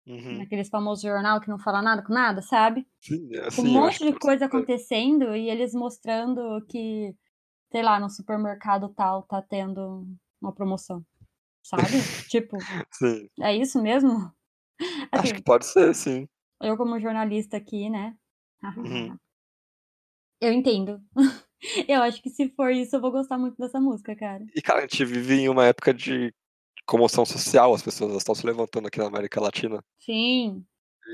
[0.08, 0.38] Uhum.
[0.40, 2.88] Naqueles famosos jornal que não fala nada com nada, sabe?
[3.00, 7.16] Sim, é, Com sim, um monte de coisa acontecendo e eles mostrando que,
[7.72, 10.08] sei lá, no supermercado tal tá tendo
[10.42, 11.06] uma promoção.
[11.62, 11.84] Sabe?
[12.30, 12.58] tipo,
[12.92, 14.34] Sim, é isso mesmo?
[15.12, 16.28] acho Assim, que pode ser, sim.
[16.62, 18.16] eu como jornalista aqui, né?
[18.78, 19.16] Uhum.
[20.42, 21.02] Eu entendo.
[21.86, 24.46] eu acho que se for isso, eu vou gostar muito dessa música, cara.
[24.56, 26.34] E, cara, a gente vive em uma época de
[26.86, 29.84] comoção social, as pessoas estão se levantando aqui na América Latina.
[30.00, 30.66] Sim.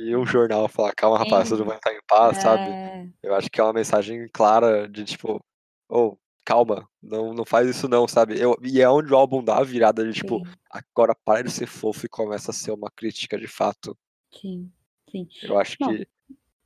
[0.03, 2.69] E um jornal falar, calma, rapaz, tudo vai estar em paz, sabe?
[2.71, 5.43] É, Eu acho que é uma mensagem clara de tipo,
[5.89, 8.39] ô, calma, não, não faz isso não, sabe?
[8.39, 11.51] Eu, e é onde o álbum dá a virada de tipo, sim, agora para de
[11.51, 13.97] ser fofo e começa a ser uma crítica de fato.
[14.33, 14.71] sim,
[15.09, 15.27] sim.
[15.41, 16.07] Eu acho Não, que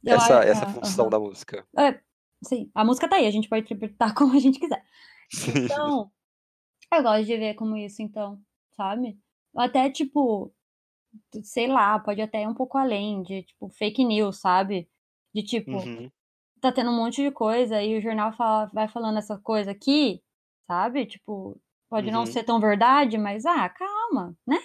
[0.06, 1.12] Eu essa, a- essa é a função aham.
[1.12, 1.68] da música.
[1.78, 2.02] É,
[2.46, 4.86] sim, a música tá aí, a gente pode interpretar como a gente quiser.
[5.34, 5.54] Sim.
[5.66, 6.12] Então,
[6.94, 8.42] eu gosto de ver como isso, então,
[8.78, 9.20] sabe?
[9.56, 10.54] Até, tipo,
[11.44, 14.90] sei lá, pode até ir um pouco além de, tipo, fake news, sabe?
[15.34, 16.12] De, tipo, Uhum,
[16.62, 20.22] tá tendo um monte de coisa e o jornal fala- vai falando essa coisa aqui,
[20.68, 21.06] sabe?
[21.06, 22.26] Tipo, pode não Uhum.
[22.26, 24.58] ser tão verdade, mas, ah, calma, né?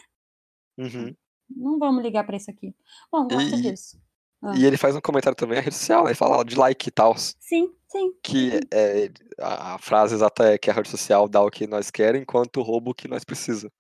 [0.79, 1.15] uhum.
[1.57, 2.75] Não vamos ligar pra isso aqui.
[3.13, 4.01] Bom, gosto E- disso.
[4.43, 4.55] Ah.
[4.57, 6.11] E ele faz um comentário também na rede social, né?
[6.11, 7.17] Ele fala de like e tal.
[7.17, 8.13] Sim, sim.
[8.23, 12.23] Que é, a frase exata é que a rede social dá o que nós queremos
[12.23, 13.71] enquanto rouba o que nós precisa.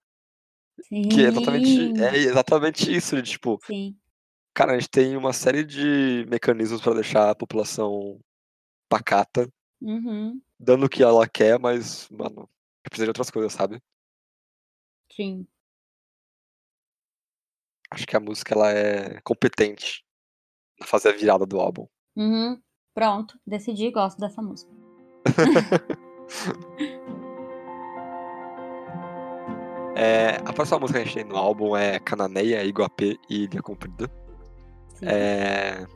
[0.89, 1.03] Sim.
[1.09, 3.97] Que é exatamente, é exatamente isso, de tipo, Sim.
[4.55, 8.19] Cara, a gente tem uma série de mecanismos pra deixar a população
[8.89, 9.49] pacata,
[9.83, 10.41] Uhum.
[10.59, 12.49] dando o que ela quer, mas, mano,
[12.83, 13.81] precisa de outras coisas, sabe?
[15.13, 15.47] Sim.
[17.91, 20.03] Acho que a música ela é competente
[20.81, 21.87] a fazer a virada do álbum.
[22.17, 22.61] Uhum.
[22.95, 24.73] Pronto, decidi, gosto dessa música.
[29.97, 33.63] É, a próxima música que a gente tem no álbum é Cananeia, Iguapé e Ilha
[33.63, 34.11] Comprida.
[35.05, 35.11] Sim.
[35.11, 35.87] É,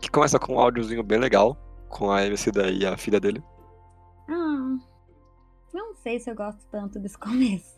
[0.00, 1.56] que começa com um áudiozinho bem legal,
[1.88, 3.42] com a MC da e a filha dele.
[4.28, 4.76] Ah,
[5.72, 7.74] não sei se eu gosto tanto desse começo.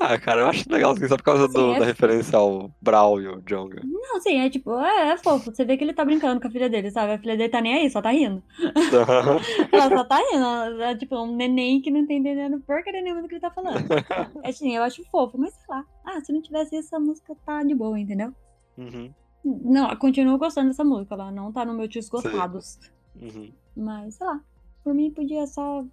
[0.00, 2.68] Ah, cara, eu acho legal, assim, só por causa Assim, do- é- da referência ao
[2.82, 3.80] Brawl e o Jonga.
[3.84, 5.54] Não, sim, é tipo, é, é fofo.
[5.54, 7.12] Você vê que ele tá brincando com a filha dele, sabe?
[7.12, 8.42] A filha dele tá nem aí, só tá rindo.
[9.72, 10.44] Ela só tá rindo.
[10.44, 13.52] ela É tipo um neném que não tá entendendo porcaria nenhuma do que ele tá
[13.52, 13.78] falando.
[14.42, 15.84] É assim, eu acho fofo, mas sei lá.
[16.04, 18.32] Ah, se não tivesse isso, a música tá de boa, entendeu?
[18.76, 21.14] Uhum, Não, eu continuo gostando dessa música.
[21.14, 22.78] Ela não tá no meu tios gostados.
[23.20, 23.52] uhum.
[23.76, 24.40] Mas, sei lá.
[24.82, 25.84] Por mim, podia só.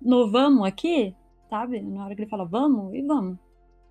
[0.00, 1.14] No vamos aqui,
[1.48, 1.80] sabe?
[1.82, 3.38] Na hora que ele fala vamos, e vamos.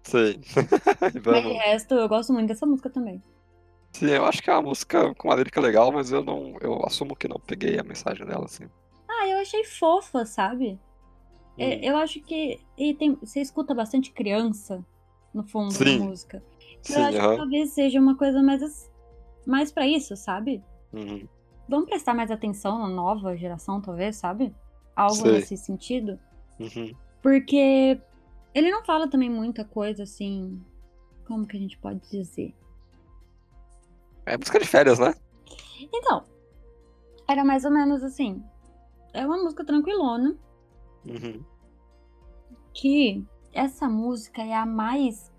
[0.03, 0.39] Sei.
[1.01, 1.57] Mas de Vamos.
[1.57, 3.21] resto, eu gosto muito dessa música também.
[3.93, 6.55] Sim, eu acho que é uma música com uma lírica legal, mas eu não.
[6.61, 8.65] Eu assumo que não peguei a mensagem dela, assim.
[9.07, 10.79] Ah, eu achei fofa, sabe?
[11.57, 12.59] É, Hum, Eu acho que.
[12.77, 14.85] E tem, você escuta bastante criança
[15.33, 15.99] no fundo Sim.
[15.99, 16.43] da música.
[16.83, 17.37] Sim, eu acho que aham.
[17.37, 18.88] talvez seja uma coisa mais,
[19.49, 20.63] mais pra isso, sabe?
[20.93, 21.27] Uhum.
[21.67, 24.53] Vamos prestar mais atenção na nova geração, talvez, sabe?
[24.95, 25.31] Algo Sei.
[25.33, 26.19] nesse sentido.
[26.59, 26.93] Uhum.
[27.21, 27.99] Porque
[28.53, 30.61] ele não fala também muita coisa assim.
[31.27, 32.55] Como que a gente pode dizer?
[34.25, 35.13] É música de férias, né?
[35.93, 36.23] Então,
[37.27, 38.43] era mais ou menos assim.
[39.13, 40.35] É uma música tranquilona.
[41.05, 41.43] Uhum.
[42.73, 45.31] Que essa música é a mais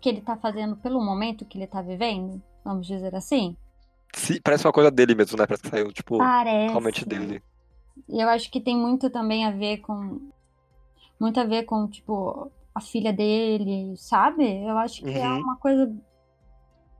[0.00, 2.42] que ele tá fazendo pelo momento que ele tá vivendo.
[2.66, 3.56] Vamos dizer assim.
[4.12, 5.46] Sim, parece uma coisa dele mesmo, né?
[5.46, 6.66] Parece que saiu, tipo, Parece.
[6.68, 7.40] realmente dele.
[8.08, 10.20] E eu acho que tem muito também a ver com.
[11.20, 14.64] Muito a ver com, tipo, a filha dele, sabe?
[14.64, 15.40] Eu acho que é Uhum.
[15.42, 15.94] uma coisa.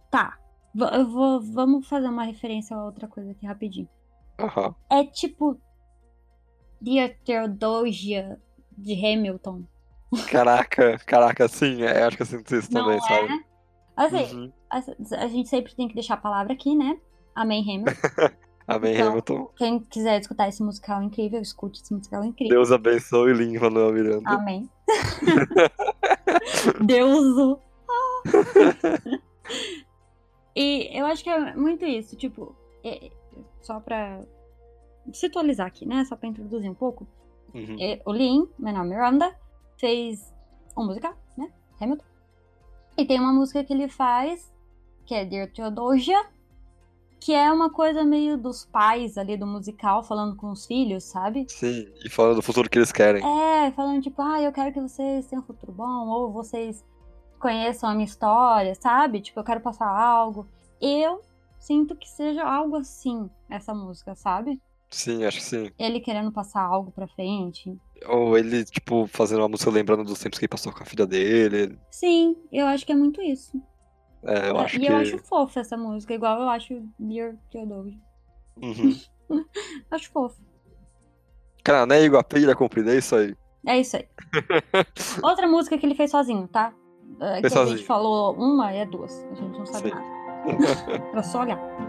[0.09, 0.39] Tá.
[0.93, 3.89] Eu vou, vamos fazer uma referência a outra coisa aqui rapidinho.
[4.39, 4.75] Aham.
[4.91, 5.61] É tipo.
[6.81, 8.39] Dear Theodosia
[8.71, 9.65] de Hamilton.
[10.31, 13.01] Caraca, caraca, sim, é, acho que eu sinto isso Não também, é?
[13.01, 13.46] sabe?
[13.97, 14.53] Assim, Uhum.
[14.71, 14.79] a,
[15.23, 16.99] a gente sempre tem que deixar a palavra aqui, né?
[17.35, 17.91] Amém, Hamilton.
[18.69, 19.47] Amém, Então, Hamilton.
[19.57, 22.57] Quem quiser escutar esse musical incrível, escute esse musical incrível.
[22.57, 24.29] Deus abençoe Lin-Manuel Miranda.
[24.31, 24.69] Amém.
[26.85, 27.37] Deus.
[27.39, 27.59] o-
[30.55, 33.11] e eu acho que é muito isso, tipo, é-
[33.61, 34.23] só pra
[35.13, 36.05] situalizar aqui, né?
[36.05, 37.07] Só pra introduzir um pouco.
[37.55, 37.77] Uhum.
[37.81, 39.35] É, o Lin, Manuel Miranda,
[39.79, 40.33] fez
[40.77, 41.51] um musical, né?
[41.81, 42.05] Hamilton.
[42.97, 44.53] E tem uma música que ele faz,
[45.05, 46.19] que é Dear Theodosia,
[47.21, 51.47] que é uma coisa meio dos pais ali do musical falando com os filhos, sabe?
[51.49, 53.23] Sim, e falando do futuro que eles querem.
[53.23, 56.85] É, falando tipo, ah, eu quero que vocês tenham um futuro bom, ou vocês
[57.39, 59.21] conheçam a minha história, sabe?
[59.21, 60.47] Tipo, eu quero passar algo.
[60.81, 61.21] Eu
[61.59, 64.61] sinto que seja algo assim, essa música, sabe?
[64.91, 65.71] Sim, acho que sim.
[65.79, 67.77] Ele querendo passar algo pra frente.
[68.07, 71.07] Ou ele, tipo, fazendo uma música lembrando dos tempos que ele passou com a filha
[71.07, 71.79] dele.
[71.91, 73.61] Sim, eu acho que é muito isso.
[74.25, 74.87] É, eu acho e que.
[74.87, 77.99] eu acho fofa essa música, igual eu acho Dear Theodosia.
[78.63, 78.97] Uhum.
[79.91, 80.41] Acho fofo.
[81.65, 83.37] Canané, Iguape, Comprida, é isso aí.
[83.67, 84.07] É isso aí.
[85.23, 86.73] Outra música que ele fez sozinho, tá?
[87.21, 87.87] É, que Fez a gente sozinho.
[87.87, 89.13] falou uma e é duas.
[89.33, 89.95] A gente não sabe Sim.
[89.95, 91.11] nada.
[91.11, 91.59] Pra só olhar.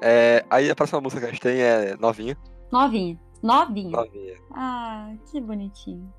[0.00, 2.36] É, aí a próxima música que a gente tem é Novinha.
[2.72, 3.18] Novinha.
[3.42, 3.90] Novinha.
[3.90, 4.36] Novinha.
[4.52, 6.12] Ah, que bonitinho.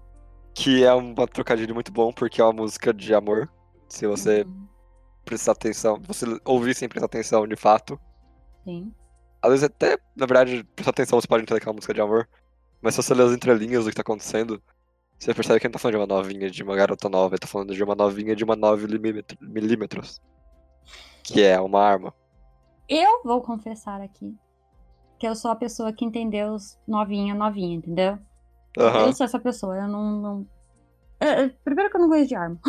[0.53, 3.49] Que é um trocadilho muito bom, porque é uma música de amor.
[3.87, 4.67] Se você Uhum.
[5.25, 7.99] prestar atenção, você ouvir sem prestar atenção de fato.
[8.63, 8.93] Sim.
[9.41, 12.01] Às vezes até, na verdade, prestar atenção você pode entender que é uma música de
[12.01, 12.27] amor.
[12.81, 14.61] Mas se você ler as entrelinhas do que tá acontecendo,
[15.17, 17.39] você percebe que ele não tá falando de uma novinha, de uma garota nova, ele
[17.39, 20.19] tá falando de uma novinha de uma 9 milímetro- milímetros.
[21.23, 22.13] Que é uma arma.
[22.93, 24.37] Eu vou confessar aqui
[25.17, 28.19] que eu sou a pessoa que entendeu os novinha, novinha, entendeu?
[28.77, 29.05] Aham.
[29.07, 30.21] Eu sou essa pessoa, eu não.
[30.21, 30.47] não...
[31.19, 32.59] É, é, primeiro que eu não conheço de arma.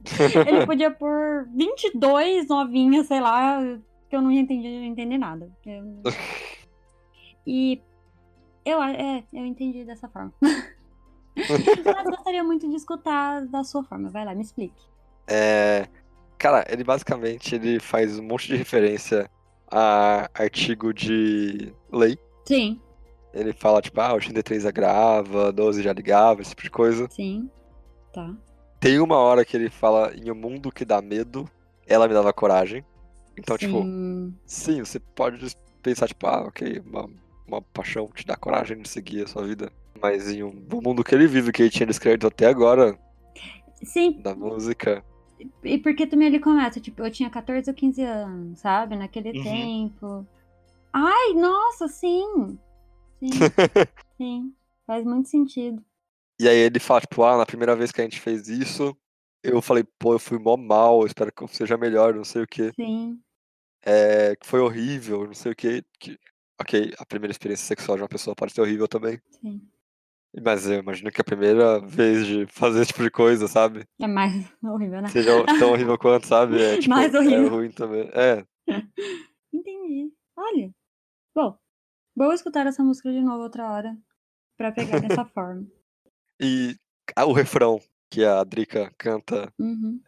[0.48, 3.58] Ele podia pôr 22 novinhas, sei lá,
[4.08, 5.50] que eu não ia entender, entender nada.
[5.66, 6.02] Eu-
[7.46, 7.82] E
[8.64, 10.32] eu, é, eu entendi dessa forma.
[11.36, 14.08] Mas gostaria muito de escutar da sua forma.
[14.08, 14.82] Vai lá, me explique.
[15.26, 15.86] É,
[16.44, 19.30] cara, ele basicamente ele faz um monte de referência
[19.70, 22.18] a artigo de lei.
[22.46, 22.78] Sim,
[23.32, 27.08] Ele fala, tipo, ah, o 83 agrava, 12 já ligava, esse tipo de coisa.
[27.10, 27.48] sim.
[28.12, 28.36] Tá.
[28.78, 31.48] Tem uma hora que ele fala em um mundo que dá medo,
[31.86, 32.84] ela me dava coragem.
[33.38, 34.34] Então, tipo, Sim.
[34.44, 37.08] sim, você pode pensar, tipo, ah, ok, uma,
[37.48, 39.72] uma paixão te dá coragem de seguir a sua vida.
[40.00, 42.96] Mas em um mundo que ele vive, que ele tinha descrito até agora,
[43.82, 45.02] Sim, da música,
[45.62, 48.96] E porque também ele começa, tipo, eu tinha 14 ou 15 anos, sabe?
[48.96, 49.42] Naquele Uhum.
[49.42, 50.26] tempo.
[50.92, 52.58] Ai, nossa, sim!
[53.20, 53.30] Sim,
[54.18, 54.54] sim.
[54.86, 55.82] Faz muito sentido.
[56.40, 58.96] E aí ele fala, tipo, ah, na primeira vez que a gente fez isso,
[59.42, 62.46] eu falei, pô, eu fui mó mal, espero que eu seja melhor, não sei o
[62.46, 62.72] quê.
[62.76, 63.20] Sim,
[63.86, 65.84] É, foi horrível, não sei o quê.
[65.98, 66.18] Que,
[66.60, 69.20] ok, a primeira experiência sexual de uma pessoa pode ser horrível também.
[69.40, 69.60] sim.
[70.42, 73.86] Mas eu imagino que a primeira vez de fazer esse tipo de coisa, sabe?
[74.00, 74.32] É mais
[74.64, 75.08] horrível, né?
[75.08, 76.60] Seja tão horrível quanto, sabe?
[76.60, 77.48] É, tipo, Mais é horrível.
[77.48, 78.10] ruim também.
[78.12, 78.44] É,
[79.52, 80.12] Entendi.
[80.36, 80.70] Olha.
[81.34, 81.56] Bom,
[82.16, 83.96] vou escutar essa música de novo outra hora.
[84.56, 85.66] Pra pegar dessa forma.
[86.40, 86.76] e
[87.26, 87.80] o refrão
[88.10, 90.00] que a Drica canta Uhum.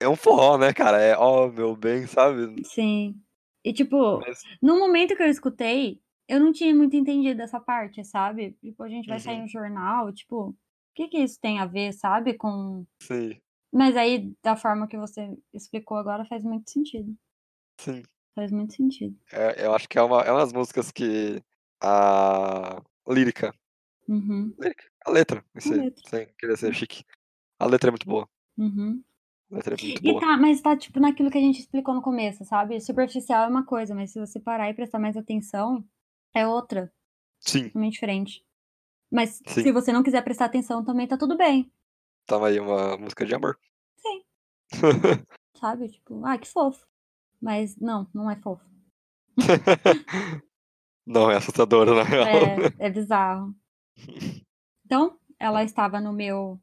[0.00, 1.00] é um forró, né, cara?
[1.00, 2.62] É, ó, meu bem, sabe?
[2.66, 3.18] Sim.
[3.64, 8.04] E tipo, Mas, no momento que eu escutei, eu não tinha muito entendido essa parte,
[8.04, 8.52] sabe?
[8.60, 9.42] Tipo, a gente vai sair Uhum.
[9.42, 10.56] no jornal, tipo, o
[10.94, 12.34] que que isso tem a ver, sabe?
[12.34, 12.86] Com.
[13.00, 13.40] sim,
[13.72, 17.16] Mas aí, da forma que você explicou agora, faz muito sentido.
[17.78, 18.02] sim.
[18.36, 19.18] Faz muito sentido.
[19.32, 21.42] É, eu acho que é uma, é umas músicas que
[21.82, 23.52] a lírica,
[24.08, 24.54] Uhum.
[24.58, 26.02] lírica, a letra, si, letra.
[26.08, 27.04] sem querer ser chique,
[27.60, 28.28] a letra é muito boa.
[28.58, 29.02] Uhum.
[29.50, 30.20] A letra é muito E boa.
[30.20, 32.80] tá, mas tá tipo naquilo que a gente explicou no começo, sabe?
[32.80, 35.84] Superficial é uma coisa, mas se você parar e prestar mais atenção,
[36.36, 36.92] é outra,
[37.40, 38.44] Sim, totalmente diferente.
[39.10, 39.62] Mas Sim.
[39.62, 41.72] se você não quiser prestar atenção, também tá tudo bem,
[42.26, 43.58] tava aí uma música de amor.
[43.96, 44.22] Sim.
[45.58, 45.88] sabe?
[45.88, 46.86] Tipo, ah, que fofo.
[47.40, 48.64] Mas não, não é fofo.
[51.06, 52.26] Não, é assustadora, na real.
[52.26, 52.56] É,
[52.86, 53.54] é bizarro.
[54.84, 56.60] Então, ela estava no meu.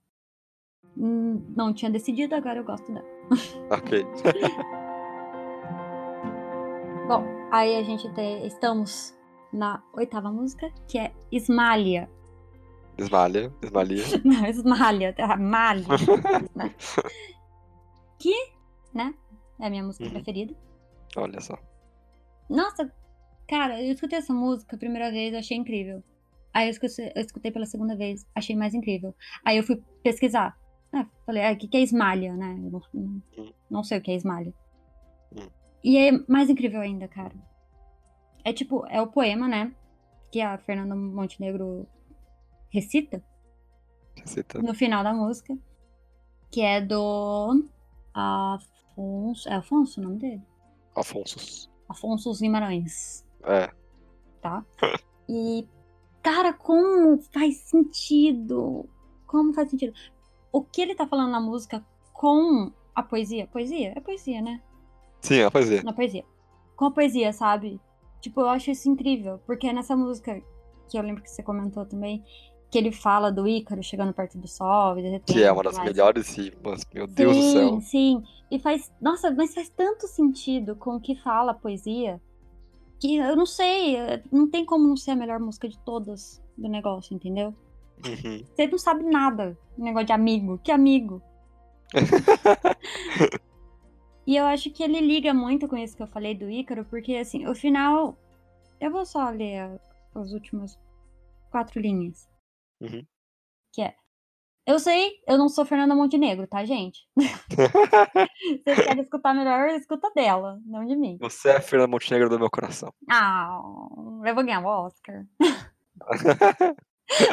[0.97, 3.05] Hum, Não tinha decidido, agora eu gosto dela.
[3.69, 4.05] ok.
[7.05, 9.13] Bom, aí a gente tem, estamos
[9.54, 12.10] na oitava música, que é Esmalha.
[12.97, 14.04] Esmalha, esmalia.
[14.24, 15.36] Não, Esmalha, tá?
[15.38, 15.86] Malha.
[16.56, 16.74] né?
[18.20, 18.34] Que,
[18.93, 19.14] né?
[19.60, 20.12] É a minha música Uhum.
[20.12, 20.56] preferida.
[21.18, 21.58] Olha só.
[22.49, 22.91] Nossa,
[23.47, 26.04] cara, eu escutei essa música a primeira vez, achei incrível.
[26.54, 29.16] Aí eu escutei, eu escutei pela segunda vez, achei mais incrível.
[29.43, 30.56] Aí eu fui pesquisar.
[30.91, 32.56] Ah, falei, ah, o que, é esmalha, né?
[32.64, 33.54] Eu não, não- Hum.
[33.70, 34.54] não sei o que é esmalha.
[35.36, 35.47] Hum.
[35.84, 37.34] E é mais incrível ainda, cara.
[38.44, 39.74] É tipo, é o poema, né?
[40.32, 41.88] Que a Fernanda Montenegro
[42.70, 43.24] recita
[44.16, 44.62] Recita.
[44.62, 45.58] no final da música.
[46.52, 47.66] Que é do
[48.14, 49.50] Afonso.
[49.50, 50.41] É Afonso o nome dele?
[50.96, 51.70] Afonso.
[51.89, 53.26] Afonso Guimarães.
[53.44, 53.72] É.
[54.41, 54.64] tá?
[55.28, 55.68] E,
[56.22, 58.88] cara, como faz sentido?
[59.26, 59.94] Como faz sentido?
[60.52, 61.84] O que ele tá falando na música
[62.14, 63.48] com a poesia?
[63.48, 63.94] Poesia?
[63.96, 64.62] É poesia, né?
[65.22, 65.84] Sim, é uma poesia.
[65.84, 66.26] Na poesia.
[66.76, 67.80] Com a poesia, sabe?
[68.24, 69.38] Tipo, eu acho isso incrível.
[69.45, 70.41] Porque nessa música,
[70.88, 72.24] que eu lembro que você comentou também,
[72.71, 75.38] que ele fala do Ícaro chegando perto do sol, e derretendo.
[75.38, 75.89] Que é uma das mais.
[75.89, 77.82] melhores rimas, meu Deus do sim, céu.
[77.82, 78.89] Sim, E faz.
[79.01, 82.21] Nossa, mas faz tanto sentido com o que fala a poesia.
[82.97, 83.97] Que eu não sei.
[84.32, 87.53] Não tem como não ser a melhor música de todas do negócio, entendeu?
[88.07, 88.45] Uhum.
[88.55, 89.57] Você não sabe nada.
[89.78, 90.61] Negócio de amigo.
[90.63, 91.21] Que amigo?
[94.26, 97.15] E eu acho que ele liga muito com isso que eu falei do Ícaro, porque
[97.15, 98.17] assim, o final.
[98.80, 99.80] Eu vou só ler
[100.15, 100.78] as últimas
[101.49, 102.28] quatro linhas.
[102.82, 103.05] Uhum.
[103.71, 103.95] Que é.
[104.65, 107.05] Eu sei, eu não sou Fernanda Montenegro, tá, gente?
[107.17, 107.17] Se
[108.63, 111.17] vocês querem escutar melhor, escuta dela, não de mim.
[111.19, 112.93] Você é a Fernanda Montenegro do meu coração.
[113.09, 113.59] Ah,
[114.26, 115.26] eu vou ganhar o Oscar.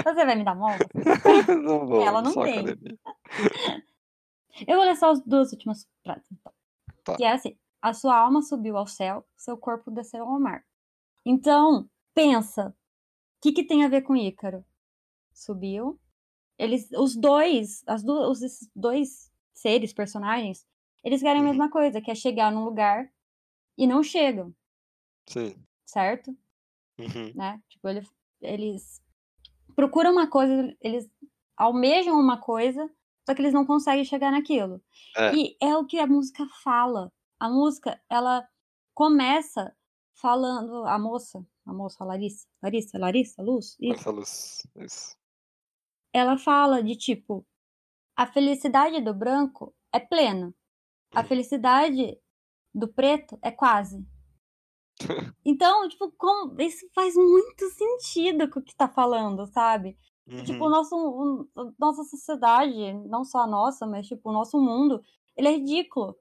[0.04, 0.88] Você vai me dar Oscar?
[1.56, 2.58] não vou, Ela não tem.
[2.58, 2.98] academia.
[4.66, 6.52] Eu vou ler só as duas últimas frases, então.
[7.04, 7.16] Tá.
[7.16, 10.64] Que é assim: a sua alma subiu ao céu, seu corpo desceu ao mar.
[11.24, 12.74] Então, pensa, o
[13.42, 14.64] que, que tem a ver com Ícaro?
[15.32, 15.98] Subiu.
[16.58, 20.66] Eles, os dois, as duas, os dois seres, personagens,
[21.02, 21.48] eles querem a Uhum.
[21.48, 23.10] mesma coisa, que é chegar num lugar
[23.78, 24.54] e não chegam,
[25.26, 25.56] Sim.
[25.86, 26.36] certo?
[26.98, 27.32] Uhum.
[27.34, 27.62] né?
[27.68, 28.06] Tipo, ele-
[28.42, 29.02] eles
[29.74, 31.10] procuram uma coisa, eles
[31.56, 32.90] almejam uma coisa,
[33.30, 34.82] só que eles não conseguem chegar naquilo.
[35.16, 35.32] É.
[35.32, 37.12] E é o que a música fala.
[37.38, 38.46] A música, ela
[38.92, 39.72] começa
[40.20, 44.00] falando a moça, a moça a Larissa, Larissa, Larissa, Luz, isso.
[44.00, 44.66] Essa luz.
[44.76, 45.16] Isso.
[46.12, 47.46] Ela fala de tipo,
[48.16, 50.52] a felicidade do branco é plena.
[51.14, 52.18] A felicidade
[52.74, 54.04] do preto é quase.
[55.42, 59.96] Então, tipo, como, isso faz muito sentido com o que tá falando, sabe?
[60.44, 60.70] Tipo, o Uhum.
[60.70, 65.02] nosso, o- nossa sociedade, não só a nossa, mas, tipo, o nosso mundo,
[65.36, 66.16] ele é ridículo.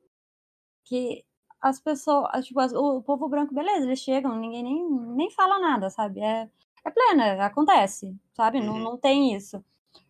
[0.85, 1.23] Que
[1.61, 5.89] as pessoas, tipo, as- o, povo branco, beleza, eles chegam, ninguém nem, nem fala nada,
[5.89, 6.21] sabe?
[6.21, 6.49] É,
[6.85, 8.59] é plena, acontece, sabe?
[8.61, 8.83] Não, Uhum.
[8.83, 9.63] não tem isso.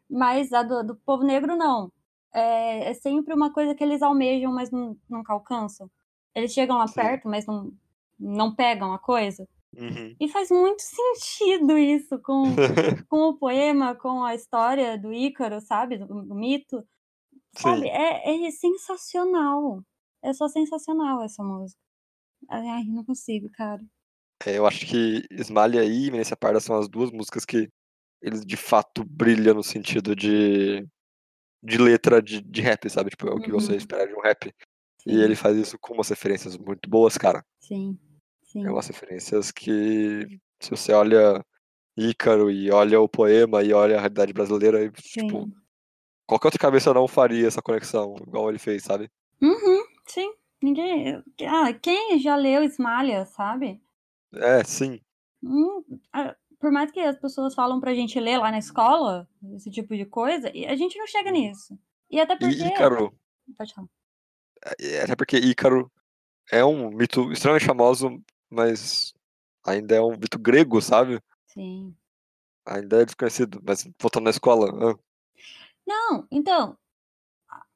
[0.10, 1.92] Mas a do, do povo negro, não.
[2.34, 5.90] É, é sempre uma coisa que eles almejam, mas não, nunca alcançam.
[6.36, 6.96] Eles chegam lá Sim.
[6.96, 7.72] perto, mas não,
[8.20, 9.48] não pegam a coisa.
[9.78, 10.16] Uhum.
[10.20, 12.44] E faz muito sentido isso com,
[13.10, 15.98] com o poema, com a história do Ícaro, sabe?
[15.98, 16.84] Do, do mito.
[17.58, 17.88] Sabe?
[17.88, 19.84] É, é sensacional.
[20.24, 21.80] É só sensacional essa música.
[22.50, 23.82] Ai, não consigo, cara.
[24.46, 27.70] É, eu acho que Esmalha e Eminência Parda são as duas músicas que
[28.22, 30.86] eles de fato brilham no sentido de,
[31.64, 33.10] de letra de, de rap, sabe?
[33.12, 33.78] Tipo, é o que você Uhum.
[33.78, 34.54] espera de um rap.
[35.02, 37.44] Sim, E ele faz isso com umas referências muito boas, cara.
[37.60, 37.98] sim,
[38.52, 38.66] sim.
[38.66, 41.44] É umas referências que, se você olha
[41.98, 45.54] Ícaro e olha o poema e olha a realidade brasileira, tipo, sim.
[46.26, 49.10] qualquer outra cabeça não faria essa conexão, igual ele fez, sabe?
[49.42, 50.34] Uhum, sim.
[50.62, 51.24] Ninguém.
[51.48, 53.82] Ah, quem já leu Esmalha, sabe?
[54.34, 55.00] É, sim.
[55.42, 59.72] Hum, ah, por mais que as pessoas falam pra gente ler lá na escola, esse
[59.72, 61.80] tipo de coisa, a gente não chega nisso.
[62.12, 62.62] E até porque.
[62.62, 63.14] E Ícaro,
[63.58, 63.88] Pode falar.
[64.82, 65.90] é, até porque Ícaro
[66.52, 69.14] é um mito extremamente famoso, mas
[69.66, 71.22] ainda é um mito grego, sabe?
[71.48, 71.96] Sim.
[72.66, 74.92] Ainda é desconhecido, mas voltando na escola.
[74.92, 75.00] ah,
[75.88, 76.78] Não, então.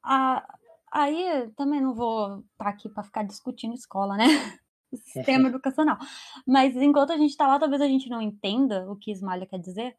[0.02, 0.46] a-
[0.92, 4.24] aí também não vou estar aqui pra ficar discutindo escola, né?
[4.92, 5.98] O sistema educacional.
[6.46, 9.58] Mas enquanto a gente tá lá, talvez a gente não entenda o que Esmalha quer
[9.58, 9.96] dizer.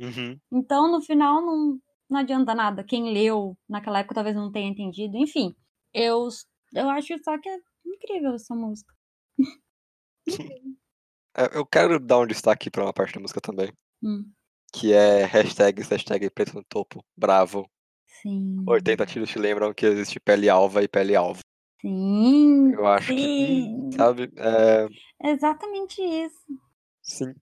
[0.00, 0.40] Uhum.
[0.50, 1.78] Então, no final, não,
[2.10, 2.82] não adianta nada.
[2.82, 5.16] Quem leu naquela época talvez não tenha entendido.
[5.16, 5.54] Enfim,
[5.94, 6.26] eu,
[6.74, 8.92] eu acho só que é incrível essa música.
[11.34, 14.30] É, Eu quero dar um destaque pra uma parte da música também, Hum,
[14.72, 17.66] que é hashtag, hashtag preto no topo, bravo.
[18.06, 18.62] sim.
[18.66, 21.40] 80 tiros te lembram que existe pele alva e pele alvo.
[21.80, 22.72] Sim.
[22.74, 23.62] Eu acho que, sim.
[23.74, 24.86] hum, sabe, é,
[25.26, 26.44] É exatamente isso.
[27.02, 27.32] sim,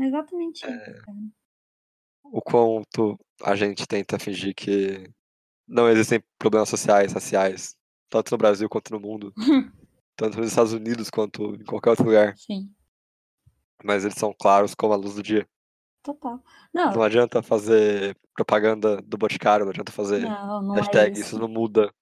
[0.00, 1.16] É exatamente isso, cara.
[2.24, 5.08] o quanto a gente tenta fingir que
[5.68, 7.76] não existem problemas sociais, raciais,
[8.08, 9.32] tanto no Brasil quanto no mundo,
[10.16, 12.70] tanto nos Estados Unidos quanto em qualquer outro lugar, Sim.
[13.82, 15.46] mas eles são claros como a luz do dia.
[16.02, 16.42] Total.
[16.72, 21.28] Não, Não adianta fazer propaganda do Boticário, não adianta fazer não, não é hashtag, isso.
[21.28, 21.92] isso não muda.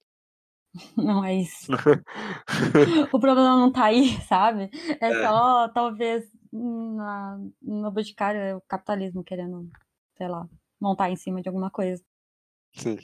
[0.96, 1.70] Não é isso.
[3.12, 4.70] O problema não tá aí, sabe?
[5.02, 5.22] É, É.
[5.28, 9.68] só, talvez, na, no Boticário, é o capitalismo querendo,
[10.16, 10.48] sei lá,
[10.80, 12.02] montar em cima de alguma coisa.
[12.74, 12.96] Sim.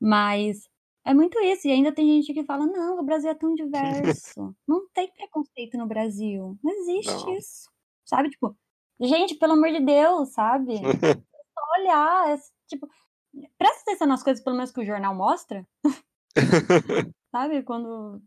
[0.00, 0.68] Mas
[1.06, 1.68] é muito isso.
[1.68, 4.54] E ainda tem gente que fala: não, o Brasil é tão diverso.
[4.66, 6.58] não tem preconceito no Brasil.
[6.62, 7.36] Não existe Não.
[7.36, 7.70] isso.
[8.04, 8.28] Sabe?
[8.28, 8.56] Tipo,
[9.00, 10.74] gente, pelo amor de Deus, sabe?
[11.54, 12.30] Só olhar.
[12.30, 12.36] é,
[12.66, 12.88] tipo,
[13.56, 15.66] presta atenção nas coisas, pelo menos que o jornal mostra.
[17.30, 17.62] Sabe?
[17.62, 18.20] Quando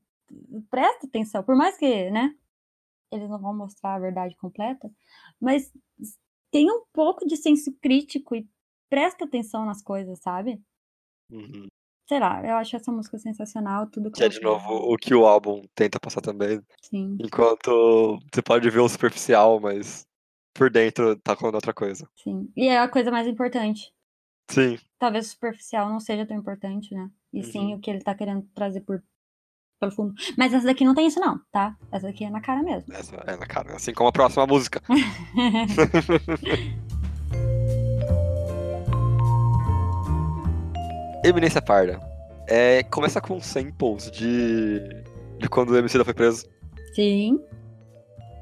[0.69, 2.35] presta atenção, por mais que, né?
[3.11, 4.89] Eles não vão mostrar a verdade completa,
[5.41, 5.71] mas
[6.51, 8.47] tem um pouco de senso crítico e
[8.87, 10.61] presta atenção nas coisas, sabe?
[11.31, 11.67] Uhum.
[12.09, 15.27] Sei lá, eu acho essa música sensacional, tudo Que é de novo o que o
[15.27, 16.59] álbum tenta passar também.
[16.81, 20.07] Sim, Enquanto você pode ver o superficial, mas
[20.51, 22.09] por dentro tá falando outra coisa.
[22.15, 22.51] sim.
[22.57, 23.93] E é a coisa mais importante.
[24.49, 27.11] Sim, Talvez o superficial não seja tão importante, né?
[27.31, 27.75] E sim Uhum.
[27.75, 29.03] o que ele tá querendo trazer por
[29.79, 30.15] pelo fundo.
[30.35, 31.77] Mas essa daqui não tem isso, não, tá?
[31.91, 32.91] Essa daqui é na cara mesmo.
[32.91, 33.75] essa é na cara.
[33.75, 34.81] Assim como a próxima música.
[41.23, 41.99] Eminência Parda.
[42.47, 44.79] É, começa com samples de,
[45.37, 46.45] de quando o MC foi preso.
[46.95, 47.39] sim.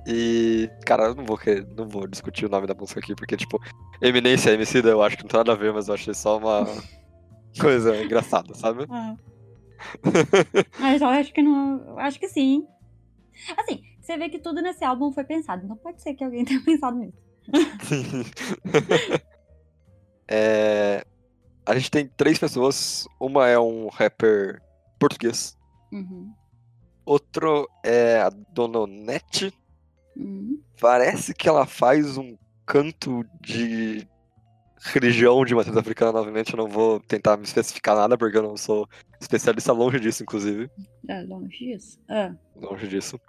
[0.09, 3.35] E, cara, eu não vou, querer, não vou discutir o nome da música aqui, porque,
[3.35, 3.59] tipo,
[4.01, 6.65] Eminência MC eu acho que não tem nada a ver, mas eu achei só uma
[7.59, 8.85] coisa engraçada, sabe?
[8.89, 9.17] Ah.
[10.79, 11.83] Mas eu acho que não.
[11.89, 12.65] eu Acho que sim.
[13.57, 15.67] Assim, você vê que tudo nesse álbum foi pensado.
[15.67, 17.17] Não pode ser que alguém tenha pensado nisso.
[17.83, 18.23] Sim.
[20.29, 21.05] É,
[21.67, 23.05] a gente tem três pessoas.
[23.19, 24.61] Uma é um rapper
[24.97, 25.57] português.
[25.91, 26.33] Uhum.
[27.05, 29.53] Outro é a Dononete.
[30.15, 30.61] Uhum.
[30.79, 34.07] Parece que ela faz um canto de
[34.77, 36.53] religião de matriz africana novamente.
[36.53, 38.87] Eu não vou tentar me especificar nada, porque eu não sou
[39.19, 40.71] especialista longe disso, inclusive.
[41.09, 41.99] É longe disso.
[42.09, 42.33] Ah.
[42.55, 43.19] Longe disso.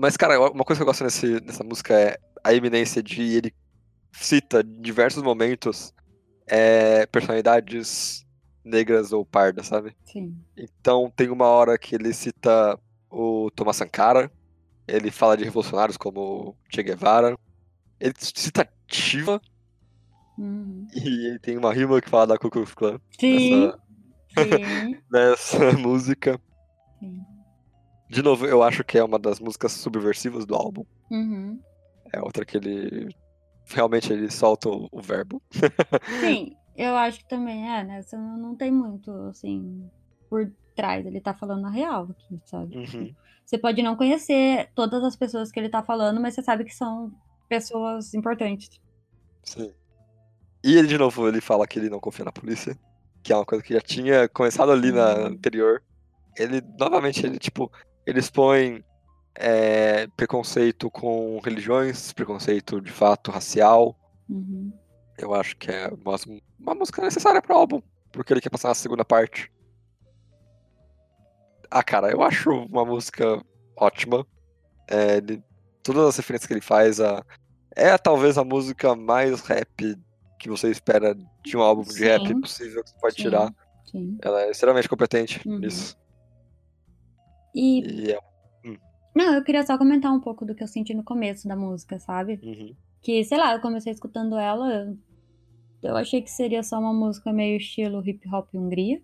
[0.00, 3.54] Mas, cara, uma coisa que eu gosto nesse, nessa música é a eminência de ele
[4.12, 5.94] cita diversos momentos
[6.50, 8.26] é, personalidades
[8.64, 9.96] negras ou pardas, sabe?
[10.04, 10.36] Sim.
[10.56, 12.78] Então tem uma hora que ele cita
[13.10, 14.30] o Thomas Sankara,
[14.86, 17.38] ele fala de revolucionários como Che Guevara,
[17.98, 19.40] ele cita Shiva
[20.38, 20.86] Uhum.
[20.94, 23.66] e ele tem uma rima que fala da Ku Klux Klan Sim.
[23.66, 23.78] nessa,
[24.38, 24.98] Sim.
[25.12, 26.40] nessa música.
[26.98, 27.20] Sim.
[28.08, 30.84] De novo, eu acho que é uma das músicas subversivas do álbum.
[31.10, 31.60] Uhum.
[32.12, 33.14] É outra que ele
[33.72, 35.42] realmente ele solta o, verbo.
[36.20, 38.02] Sim, eu acho que também é, né?
[38.02, 39.88] Você não, não tem muito, assim,
[40.28, 41.04] por trás.
[41.06, 42.76] Ele tá falando a real aqui, sabe?
[42.76, 43.14] Uhum.
[43.44, 46.74] Você pode não conhecer todas as pessoas que ele tá falando, mas você sabe que
[46.74, 47.12] são
[47.48, 48.80] pessoas importantes.
[49.42, 49.72] Sim.
[50.62, 52.78] E ele, de novo, ele fala que ele não confia na polícia,
[53.22, 55.26] que é uma coisa que já tinha começado ali na Uhum.
[55.26, 55.82] anterior.
[56.38, 57.70] Ele, novamente, ele, tipo,
[58.06, 58.84] ele expõe
[59.34, 63.96] é, preconceito com religiões, preconceito de fato racial.
[64.28, 64.72] Uhum.
[65.18, 66.16] Eu acho que é uma,
[66.58, 69.50] uma música necessária pro álbum, porque ele quer passar na segunda parte.
[71.70, 73.40] Ah, cara, eu acho uma música
[73.76, 74.26] ótima.
[74.88, 75.42] É, ele-
[75.82, 77.24] todas as referências que ele faz, a,
[77.76, 79.96] é talvez a música mais rap
[80.38, 81.14] que você espera
[81.44, 83.22] de um álbum de rap possível que você pode Sim.
[83.22, 83.54] tirar.
[83.90, 84.18] Sim.
[84.22, 85.58] Ela é extremamente competente Uhum.
[85.58, 85.96] nisso.
[87.54, 88.18] E, E é.
[89.14, 91.98] Não, eu queria só comentar um pouco do que eu senti no começo da música,
[91.98, 92.42] sabe?
[92.42, 92.76] uhum.
[93.02, 94.98] Que, sei lá, eu comecei escutando ela, eu-
[95.82, 99.02] eu achei que seria só uma música meio estilo hip hop Hungria,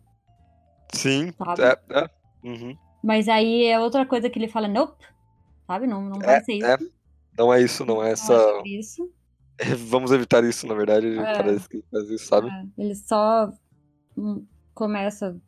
[0.93, 1.63] Sim, sabe?
[1.63, 1.99] é.
[2.01, 2.11] é.
[2.43, 2.77] Uhum.
[3.03, 5.05] Mas aí é outra coisa que ele fala, nope,
[5.67, 5.87] sabe?
[5.87, 6.75] Não, não É, vai ser isso.
[6.75, 6.79] é.
[7.39, 8.33] Não é isso, não é essa.
[8.65, 9.13] é isso.
[9.89, 11.07] Vamos evitar isso, na verdade.
[11.17, 11.33] É.
[11.37, 12.51] Parece que faz isso, sabe?
[12.51, 13.53] É, ele só
[14.17, 15.41] hum, começa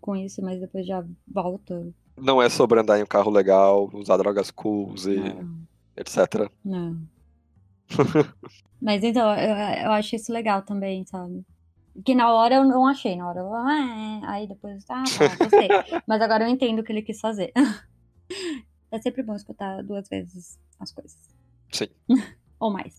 [0.00, 1.92] com isso, mas depois já volta.
[2.20, 5.58] Não é sobre andar em um carro legal, usar drogas cools e Não,
[5.96, 6.50] etc.
[6.64, 7.00] não.
[8.80, 11.44] Mas então, eu, eu acho isso legal também, sabe?
[12.04, 14.26] Que na hora eu não achei, na hora eu, ah, é.
[14.26, 15.68] aí depois, ah, tá, gostei.
[16.06, 17.52] Mas agora eu entendo o que ele quis fazer.
[18.92, 21.16] É sempre bom escutar duas vezes as coisas.
[21.70, 21.86] Sim.
[22.58, 22.98] Ou mais.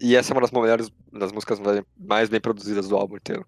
[0.00, 1.60] E essa é uma das melhores, das músicas
[1.98, 3.46] mais- bem produzidas do álbum inteiro.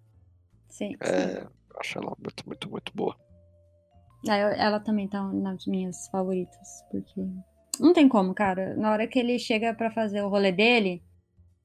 [0.69, 0.97] Sim, sim.
[1.01, 3.17] É, eu acho ela muito, muito, muito boa.
[4.25, 7.25] Eu- Ela também tá nas minhas favoritas, porque
[7.81, 8.75] não tem como, cara.
[8.77, 11.03] Na hora que ele chega pra fazer o rolê dele,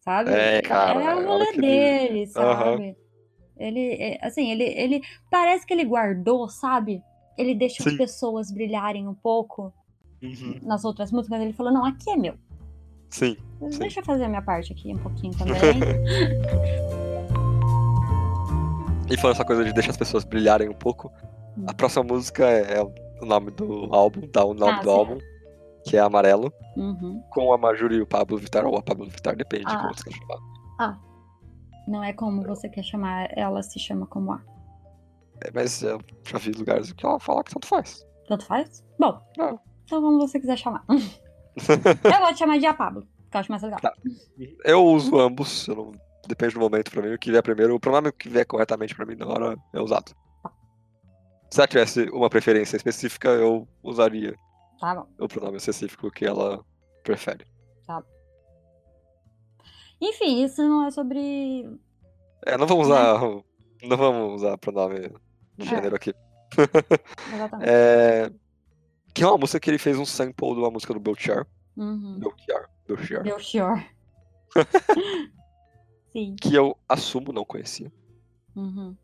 [0.02, 0.32] sabe?
[0.32, 2.72] É, cara, É o hora rolê ele- dele, Aham.
[2.72, 2.98] sabe?
[3.58, 7.02] Ele, é, assim, ele, ele parece que ele guardou, sabe?
[7.38, 7.98] Ele deixa as Sim.
[7.98, 9.74] pessoas brilharem um pouco
[10.22, 10.60] Uhum.
[10.64, 11.42] nas outras músicas.
[11.42, 12.36] Ele falou: não, aqui é meu.
[13.10, 13.36] Sim.
[13.70, 13.80] Sim.
[13.80, 15.56] Deixa eu fazer a minha parte aqui um pouquinho também.
[19.10, 21.12] E falando essa coisa de deixar as pessoas brilharem um pouco.
[21.68, 25.18] A próxima música é, é o nome do álbum, dá o nome Ah, do álbum,
[25.86, 27.22] que é Amarelo, Uhum.
[27.32, 29.80] com a Majuri e o Pablo Vittar, ou a Pablo Vittar, depende de Ah.
[29.82, 31.00] como você quer chamar.
[31.88, 34.42] Não é como você quer chamar, ela se chama como A.
[35.44, 38.06] É, mas eu já vi lugares que ela fala que tanto faz.
[38.28, 38.84] Tanto faz?
[38.98, 39.60] Bom, Não.
[39.84, 40.86] então como você quiser chamar.
[40.90, 43.80] eu vou te chamar de A Pablo, que eu acho mais legal.
[43.82, 43.94] Tá.
[44.64, 45.92] Eu uso ambos, eu não...
[46.26, 47.14] depende do momento pra mim.
[47.14, 50.14] O que vier primeiro, o pronome que vier corretamente pra mim na hora é usado.
[51.54, 54.36] Se ela tivesse uma preferência específica, eu usaria
[54.80, 55.08] Tá bom.
[55.20, 56.66] o pronome específico que ela
[57.04, 57.46] prefere.
[60.02, 61.70] Enfim, isso não é sobre.
[62.44, 63.20] É, não vamos usar.
[63.84, 65.10] Não vamos usar pronome
[65.56, 65.70] de É.
[65.70, 66.12] gênero aqui.
[67.32, 67.70] Exatamente.
[67.70, 68.32] É,
[69.14, 71.46] que é uma música que ele fez um sample de uma música do Belchior.
[71.78, 72.18] Uhum.
[72.20, 72.68] Belchior.
[72.88, 73.24] Belchior.
[73.24, 73.86] Belchior.
[76.12, 76.36] Sim.
[76.42, 77.94] Que eu assumo não conhecia.
[78.56, 78.98] Uhum.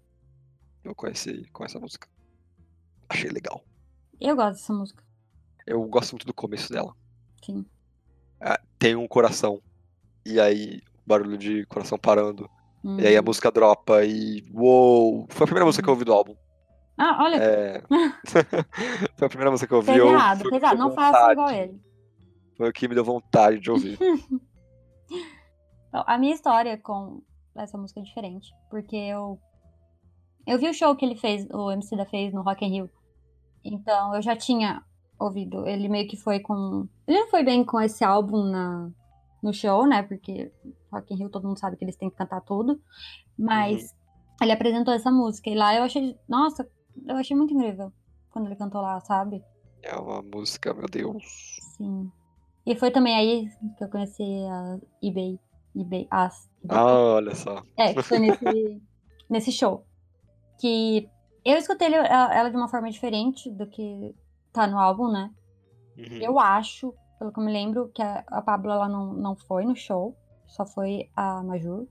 [0.84, 2.08] Eu conheci com essa música.
[3.10, 3.64] Achei legal.
[4.20, 5.04] Eu gosto dessa música.
[5.66, 6.96] Eu gosto muito do começo dela.
[7.44, 7.66] Sim.
[8.40, 9.62] Ah, tem um coração.
[10.26, 12.50] E aí, barulho de coração parando.
[12.98, 14.44] E aí a música dropa e.
[14.54, 15.26] Uou!
[15.30, 16.34] Foi a primeira música que eu ouvi do álbum.
[16.98, 17.82] Ah, olha, É...
[19.16, 19.92] Foi a primeira música que eu ouvi.
[19.96, 21.32] eu- errado, deu Não faça vontade.
[21.34, 21.82] igual ele.
[22.58, 23.98] Foi o que me deu vontade de ouvir.
[25.90, 27.22] Então, a minha história com
[27.56, 29.40] essa música é diferente, porque eu
[30.46, 32.90] eu vi o show que ele fez, o MC da fez no Rock in Rio.
[33.64, 34.84] Então, eu já tinha
[35.20, 38.90] ouvido, ele meio que foi com, ele não foi bem com esse álbum na
[39.42, 40.04] no show, né?
[40.04, 40.52] Porque
[40.92, 42.82] Rock in Rio todo mundo sabe que eles têm que cantar tudo,
[43.38, 43.96] mas
[44.42, 46.70] ele apresentou essa música e lá eu achei, nossa,
[47.08, 47.92] eu achei muito incrível
[48.32, 49.44] quando ele cantou lá, sabe?
[49.82, 51.24] É uma música, meu Deus.
[51.78, 52.12] Sim.
[52.66, 55.40] E foi também aí que eu conheci a eBay,
[55.76, 56.78] eBay, as eBay.
[56.78, 57.64] Ah, olha só.
[57.78, 58.46] É, que foi nesse,
[59.30, 59.86] nesse show.
[60.60, 61.10] Que
[61.46, 64.16] eu escutei ela de uma forma diferente do que
[64.52, 65.32] tá no álbum, né?
[65.98, 66.18] Uhum.
[66.22, 69.66] Eu acho, pelo que eu me lembro, que a, a Pablo ela não, não foi
[69.66, 70.16] no show.
[70.48, 71.88] Só foi a Majur.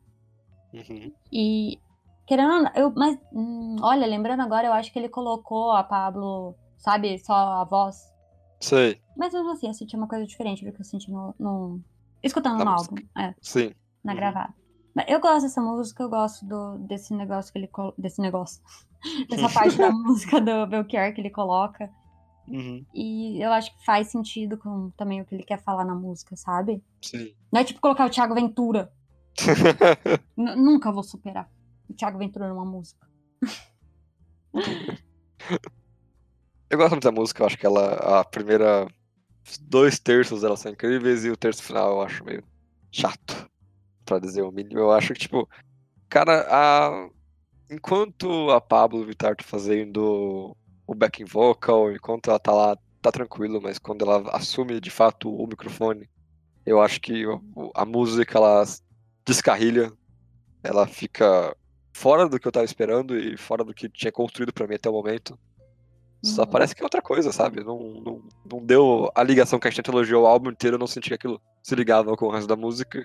[0.72, 1.12] Uhum.
[1.32, 1.78] E.
[2.26, 3.18] Querendo eu, mas.
[3.32, 8.12] hum, olha, lembrando agora, eu acho que ele colocou a Pablo, sabe, só a voz.
[8.60, 11.34] Sei, Mas mesmo assim, eu senti uma coisa diferente do que eu senti no.
[11.38, 11.80] no-
[12.22, 12.94] escutando Na no música.
[12.96, 13.08] álbum.
[13.16, 13.34] É.
[13.40, 13.72] sim.
[14.04, 14.18] na Uhum.
[14.18, 14.54] gravada.
[15.06, 18.62] Eu gosto dessa música, eu gosto do, desse negócio que ele desse negócio.
[19.30, 21.88] Dessa parte da música do Belchior que ele coloca.
[22.48, 22.84] Uhum.
[22.92, 26.34] E eu acho que faz sentido com também o que ele quer falar na música,
[26.34, 26.82] sabe?
[27.00, 27.32] Sim.
[27.52, 28.92] Não é tipo colocar o Thiago Ventura.
[30.36, 31.48] Nunca vou superar
[31.88, 33.06] o Thiago Ventura numa música.
[36.68, 38.20] Eu gosto muito da música, eu acho que ela.
[38.20, 38.88] A primeira.
[39.62, 42.42] Dois terços dela são incríveis e o terço final eu acho meio
[42.90, 43.48] chato.
[44.08, 44.80] Pra dizer o mínimo.
[44.80, 45.46] Eu acho que, tipo.
[46.08, 47.08] Cara, a.
[47.70, 50.56] Enquanto a Pablo Vittar tá fazendo
[50.86, 55.30] o backing vocal, enquanto ela tá lá, tá tranquilo, mas quando ela assume de fato
[55.30, 56.08] o microfone,
[56.64, 57.24] eu acho que
[57.74, 58.64] a música ela
[59.26, 59.92] descarrilha,
[60.64, 61.54] ela fica
[61.92, 64.88] fora do que eu tava esperando e fora do que tinha construído pra mim até
[64.88, 65.38] o momento.
[66.22, 66.48] Só Uhum.
[66.48, 67.62] parece que é outra coisa, sabe?
[67.62, 70.86] Não, não, não deu a ligação que a gente elogiou o álbum inteiro, eu não
[70.86, 73.04] senti que aquilo se ligava com o resto da música.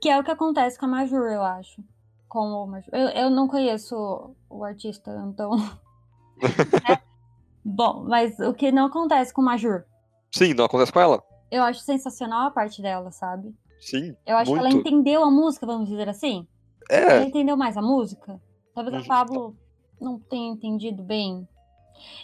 [0.00, 1.82] Que é o que acontece com a Majur, eu acho.
[2.28, 2.90] Com o Majur.
[2.94, 5.56] Eu, eu não conheço o artista, então.
[5.56, 7.00] né?
[7.64, 9.84] Bom, mas o que não acontece com o Majur?
[10.32, 11.22] Sim, não acontece com ela.
[11.50, 13.54] Eu acho sensacional a parte dela, sabe?
[13.80, 14.86] Sim, Eu acho que ela muito.
[14.86, 16.46] entendeu a música, vamos dizer assim.
[16.88, 18.40] Ela É, entendeu mais a música.
[18.74, 19.06] Talvez a Uhum.
[19.06, 19.56] Pablo
[20.00, 21.46] não tenha entendido bem.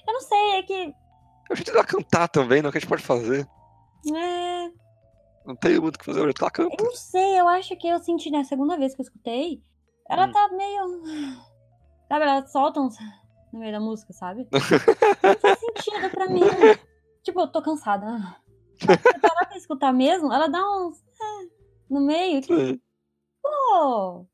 [0.07, 0.95] Eu não sei, é que.
[1.51, 3.47] eu jeito dela cantar também, não é o que a gente pode fazer.
[4.15, 4.71] É,
[5.47, 6.75] Não tem muito o que fazer, que ela canta.
[6.79, 9.63] eu não sei, eu acho que eu senti na segunda vez que eu escutei.
[10.09, 10.33] Ela Hum.
[10.33, 11.03] tá meio.
[12.09, 12.97] Sabe, ela solta uns
[13.53, 14.47] no meio da música, sabe?
[15.23, 16.41] Não faz sentido pra mim.
[17.23, 18.07] Tipo, eu tô cansada.
[18.79, 18.87] Se
[19.21, 20.99] parar pra escutar mesmo, ela dá uns.
[20.99, 21.49] é,
[21.91, 22.41] no meio.
[22.43, 22.81] Que, Sim.
[23.43, 24.27] pô!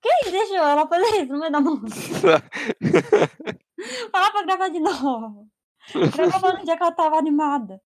[0.00, 2.42] Quem deixou ela fazer isso no meio da música?
[4.12, 5.46] Falar pra gravar de novo.
[6.14, 7.80] Gravava no dia que ela tava animada.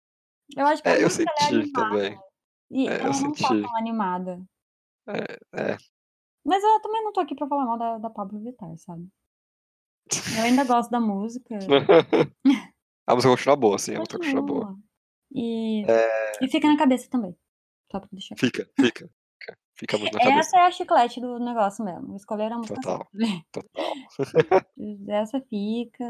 [0.57, 2.19] Eu acho que É, eu é senti também.
[2.71, 3.63] E É, eu não tá senti.
[3.63, 4.43] tão animada.
[5.09, 5.77] É,
[6.45, 9.09] Mas eu também não tô aqui pra falar mal da, da Pablo Vittar, sabe?
[10.37, 11.57] Eu ainda gosto da música.
[13.07, 14.67] a música continua boa, sim, a música continua boa.
[14.67, 14.85] Continua.
[15.33, 17.37] E, É, e fica na cabeça também.
[17.91, 18.37] Só pra deixar.
[18.37, 19.11] fica, fica.
[19.41, 20.41] Fica, fica muito na cabeça.
[20.41, 22.17] Essa é a chiclete do negócio mesmo.
[22.17, 23.09] Escolher a música Total.
[23.17, 23.43] certa.
[23.53, 23.95] Total.
[25.09, 26.05] Essa fica.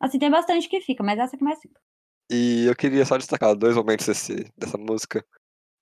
[0.00, 1.80] Assim, tem bastante que fica, mas essa que mais fica.
[2.30, 5.24] E eu queria só destacar dois momentos desse, dessa música,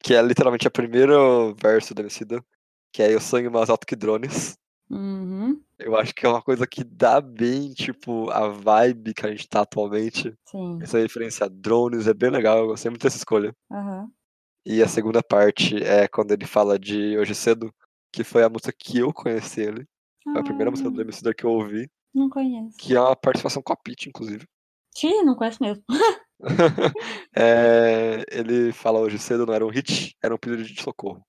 [0.03, 2.45] que é literalmente a primeiro verso da Emicida,
[2.93, 4.57] que é Eu sonho mais alto que drones.
[4.89, 9.31] Uhum, Eu acho que é uma coisa que dá bem, tipo, a vibe que a
[9.31, 10.33] gente tá atualmente.
[10.49, 10.79] sim.
[10.81, 13.53] Essa referência a drones é bem legal, eu gostei muito dessa escolha.
[13.71, 14.09] Aham.
[14.65, 17.73] E a segunda parte é quando ele fala de Hoje Cedo,
[18.13, 19.87] que foi a música que eu conheci ele.
[20.25, 22.77] Foi a primeira música do Ah, Emicida que eu ouvi, Não conheço.
[22.79, 24.45] que é uma participação com a Pitty, inclusive.
[24.95, 25.83] Ti, não conheço mesmo.
[27.39, 31.22] É, ele fala hoje cedo, não era um hit, era um pedido de socorro.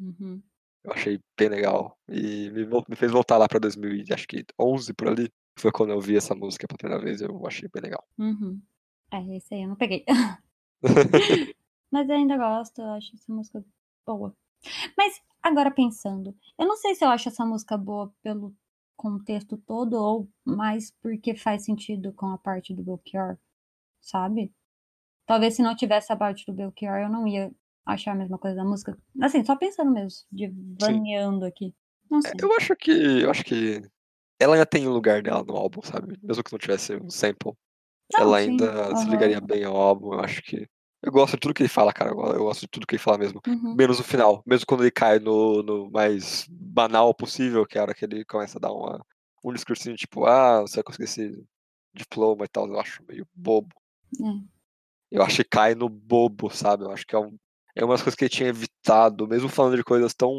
[0.00, 0.42] Uhum.
[0.84, 1.98] Eu achei bem legal.
[2.08, 5.30] E me, me fez voltar lá pra 2011 por ali.
[5.58, 8.04] Foi quando eu vi essa música pela primeira vez, eu achei bem legal.
[8.18, 8.60] Uhum.
[9.12, 10.04] É, esse aí eu não peguei.
[11.90, 13.62] Mas eu ainda gosto, eu acho essa música
[14.06, 14.34] boa.
[14.96, 18.54] Mas agora pensando, eu não sei se eu acho essa música boa pelo
[18.96, 23.36] contexto todo ou mais porque faz sentido com a parte do Belchior,
[24.02, 24.52] sabe?
[25.24, 27.50] Talvez se não tivesse a parte do Belchior eu não ia
[27.86, 28.98] achar a mesma coisa da música.
[29.20, 31.74] Assim, só pensando mesmo, divaneando aqui.
[32.26, 32.90] É, eu acho que.
[32.90, 33.80] Eu acho que.
[34.38, 36.18] Ela ainda tem o lugar dela no álbum, sabe?
[36.22, 37.52] Mesmo que não tivesse um sample.
[38.12, 38.50] Não, ela sim.
[38.50, 39.10] ainda se Aham.
[39.10, 40.68] ligaria bem ao álbum, eu acho que.
[41.00, 42.10] Eu gosto de tudo que ele fala, cara.
[42.10, 43.40] Eu gosto de tudo que ele fala mesmo.
[43.46, 43.74] Uhum.
[43.74, 44.42] Menos o final.
[44.46, 48.24] Mesmo quando ele cai no, no mais banal possível, que é a hora que ele
[48.24, 49.04] começa a dar uma,
[49.44, 51.44] um discursinho tipo, ah, você vai conseguir esse
[51.92, 52.68] diploma e tal.
[52.68, 53.74] Eu acho meio bobo.
[54.20, 54.52] É.
[55.10, 56.84] Eu acho que cai no bobo, sabe?
[56.84, 57.36] Eu acho que é, um,
[57.76, 60.30] é uma das coisas que ele tinha evitado, mesmo falando de coisas tão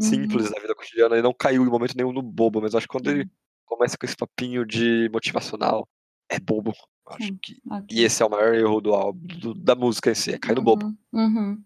[0.00, 0.06] Uhum.
[0.06, 2.86] simples da vida cotidiana, ele não caiu em momento nenhum no bobo, mas eu acho
[2.86, 3.30] que quando ele Uhum.
[3.66, 5.88] começa com esse papinho de motivacional,
[6.28, 6.72] é bobo.
[7.08, 7.38] Acho Sim.
[7.42, 7.60] que.
[7.68, 7.86] Ok.
[7.90, 10.54] E esse é o maior erro do álbum, do- da música em si, é cair
[10.54, 10.86] no bobo.
[10.86, 11.64] Uhum, uhum.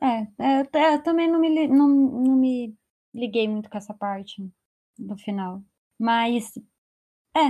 [0.00, 2.72] É, é, eu, eu também não me, não, não me
[3.12, 4.48] liguei muito com essa parte
[4.96, 5.60] do final.
[5.98, 6.56] Mas,
[7.36, 7.48] é,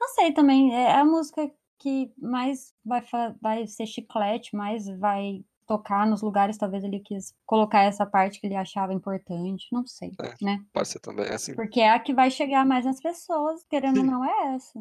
[0.00, 0.74] não sei também.
[0.74, 3.02] É a música que mais vai,
[3.40, 8.46] vai ser chiclete, mais vai tocar nos lugares, talvez ele quis colocar essa parte que
[8.46, 9.66] ele achava importante.
[9.72, 10.34] Não sei, É.
[10.44, 10.58] né?
[10.72, 11.54] Pode ser também, é assim.
[11.54, 14.80] Porque é a que vai chegar mais nas pessoas, querendo ou não, é essa.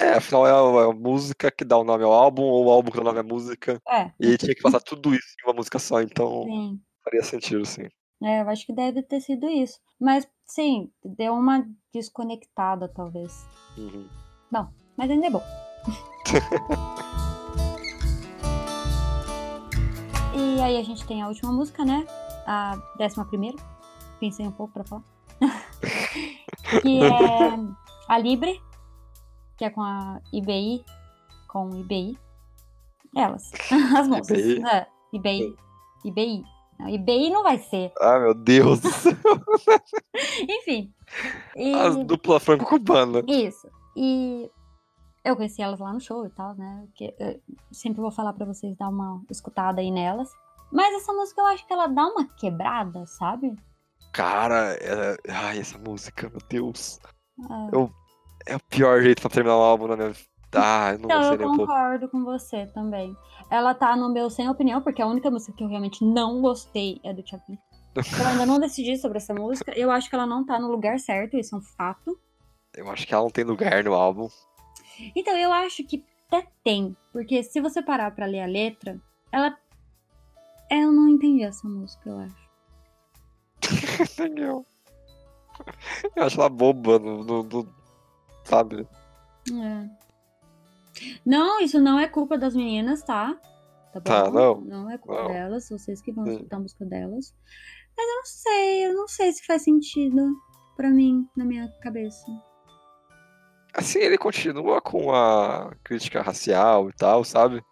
[0.00, 2.70] É, afinal é a, é a música que dá o nome ao álbum, ou o
[2.70, 3.78] álbum que dá o nome à música.
[3.88, 6.80] É, E tinha que passar tudo isso em uma música só, então sim.
[7.04, 7.86] faria sentido, sim.
[8.22, 9.78] É, eu acho que deve ter sido isso.
[10.00, 13.44] Mas, sim, deu uma desconectada, talvez.
[13.76, 14.08] Uhum.
[14.96, 15.42] Mas ainda é bom.
[20.34, 22.06] e aí a gente tem a última música, né?
[22.46, 23.56] A décima primeira.
[24.20, 25.02] Pensei um pouco pra falar.
[26.82, 27.10] que é
[28.08, 28.60] a Libre,
[29.56, 30.84] que é com a IBI,
[31.48, 32.18] com IBI.
[33.16, 33.50] Elas,
[33.96, 34.38] as moças.
[34.38, 34.62] IBI?
[34.66, 35.56] É, IBI.
[36.04, 36.44] IBI.
[36.78, 37.92] Não, IBI não vai ser.
[38.00, 39.16] Ah, meu Deus do céu.
[40.48, 40.92] Enfim.
[41.56, 41.74] E...
[41.74, 43.22] As dupla franco-cubana.
[43.28, 43.68] Isso.
[43.94, 44.50] E
[45.24, 46.86] eu conheci elas lá no show e tal, né?
[46.94, 50.28] Que eu sempre vou falar pra vocês dar uma escutada aí nelas.
[50.72, 53.54] Mas essa música eu acho que ela dá uma quebrada, sabe?
[54.12, 54.76] Cara,
[55.28, 56.98] ai, essa música, meu Deus.
[57.40, 57.76] É.
[57.76, 57.90] Eu-
[58.44, 60.28] É o pior jeito pra terminar um álbum na minha vida.
[60.56, 63.16] Ah, eu não Então, eu concordo com você também.
[63.48, 67.00] Ela tá no meu sem opinião, porque a única música que eu realmente não gostei
[67.04, 67.56] é do Chapin.
[68.20, 69.72] Eu ainda não decidi sobre essa música.
[69.78, 72.18] Eu acho que ela não tá no lugar certo, isso é um fato.
[72.76, 74.28] Eu acho que ela não tem lugar no álbum.
[75.14, 76.96] Então, eu acho que até tem.
[77.12, 79.00] Porque se você parar pra ler a letra,
[79.30, 79.56] ela.
[80.70, 82.42] Eu não entendi essa música, eu acho.
[84.36, 84.66] Eu.
[86.16, 87.74] Eu acho ela boba, no, no- no-
[88.44, 88.88] sabe?
[89.52, 89.88] É.
[91.24, 93.38] Não, isso não é culpa das meninas, tá?
[93.92, 94.00] Tá?
[94.00, 94.60] Tá, não.
[94.62, 95.28] Não é culpa Não.
[95.28, 96.32] delas, vocês que vão Sim.
[96.32, 97.34] escutar a música delas.
[97.96, 100.34] Mas eu não sei, eu não sei se faz sentido
[100.76, 102.24] pra mim, na minha cabeça.
[103.74, 107.64] Assim, ele continua com a crítica racial e tal, sabe?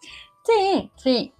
[0.47, 1.33] Sim, sim.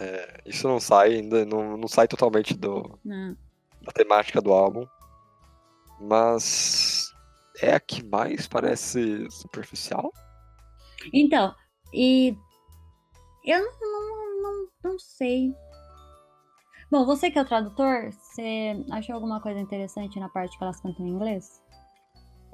[0.00, 3.36] É, isso não sai ainda, não, não sai totalmente do, Não.
[3.82, 4.86] da temática do álbum.
[6.00, 7.12] Mas
[7.60, 10.12] é a que mais parece superficial.
[11.12, 11.54] Então,
[11.92, 12.36] e
[13.44, 15.54] eu não, não, não, não sei.
[16.90, 20.80] Bom, você que é o tradutor, você achou alguma coisa interessante na parte que elas
[20.80, 21.62] cantam em inglês?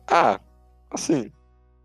[0.07, 0.41] Ah,
[0.91, 1.30] assim,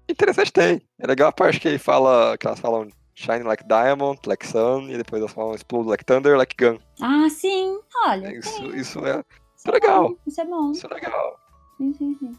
[0.09, 0.81] interessante tem.
[0.99, 4.89] É legal a parte que ele fala, que elas falam shine like diamond, like sun,
[4.89, 6.79] e depois elas falam explode like thunder, like gun.
[7.01, 8.33] Ah, sim, olha.
[8.37, 8.79] Isso, tem.
[8.79, 9.23] isso é,
[9.55, 10.09] Isso legal.
[10.09, 10.71] bom, Isso é bom.
[10.71, 11.39] isso é legal.
[11.77, 12.31] Sim, sim, sim.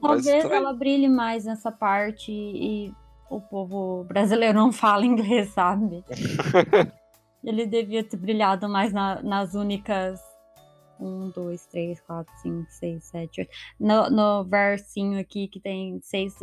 [0.00, 2.92] Talvez também- ela brilhe mais nessa parte e
[3.30, 6.04] o povo brasileiro não fala inglês, sabe?
[7.44, 10.20] Ele devia ter brilhado mais na- nas únicas.
[11.00, 13.50] Um, dois, três, quatro, cinco, seis, sete, oito.
[13.80, 16.34] No, no versinho aqui que tem seis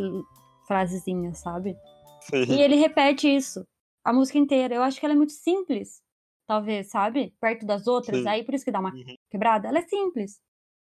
[0.67, 1.75] frasezinhas, sabe?
[2.21, 2.43] Sim.
[2.53, 3.65] E ele repete isso
[4.03, 4.75] a música inteira.
[4.75, 6.01] Eu acho que ela é muito simples,
[6.47, 7.33] talvez, sabe?
[7.39, 8.21] Perto das outras.
[8.23, 8.27] Sim.
[8.27, 9.15] Aí por isso que dá uma Uhum.
[9.29, 9.67] quebrada.
[9.67, 10.39] Ela é simples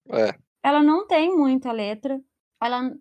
[0.09, 0.33] É,
[0.63, 2.19] ela não tem muita letra.
[2.61, 2.91] Ela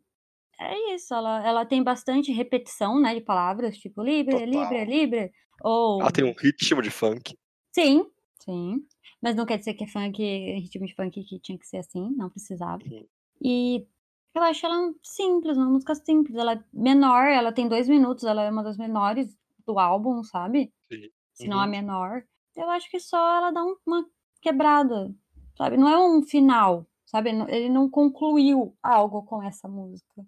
[0.58, 4.46] é isso, ela, ela tem bastante repetição, né, de palavras, tipo libre, Total.
[4.48, 5.32] libre, libre.
[5.62, 7.34] Ou ela tem um ritmo de funk.
[7.74, 8.04] sim,
[8.44, 8.86] sim.
[9.22, 12.10] Mas não quer dizer que é funk, ritmo de funk que tinha que ser assim,
[12.16, 12.82] não precisava.
[12.84, 13.06] Uhum.
[13.42, 13.86] E
[14.34, 16.36] eu acho ela simples, uma música simples.
[16.36, 20.72] Ela é menor, ela tem dois minutos, ela é uma das menores do álbum, sabe?
[20.90, 21.10] Sim.
[21.34, 21.70] Se não a Uhum.
[21.70, 22.22] menor.
[22.56, 24.06] Eu acho que só ela dá um- uma
[24.40, 25.14] quebrada,
[25.56, 25.76] sabe?
[25.76, 27.30] Não é um final, sabe?
[27.48, 30.24] Ele não concluiu algo com essa música.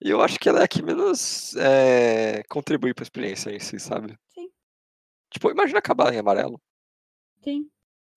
[0.00, 3.78] E eu acho que ela é a que menos é, contribui pra experiência em si,
[3.80, 4.16] sabe?
[4.28, 4.50] Sim.
[5.30, 6.60] Tipo, imagina acabar em amarelo.
[7.42, 7.70] Sim.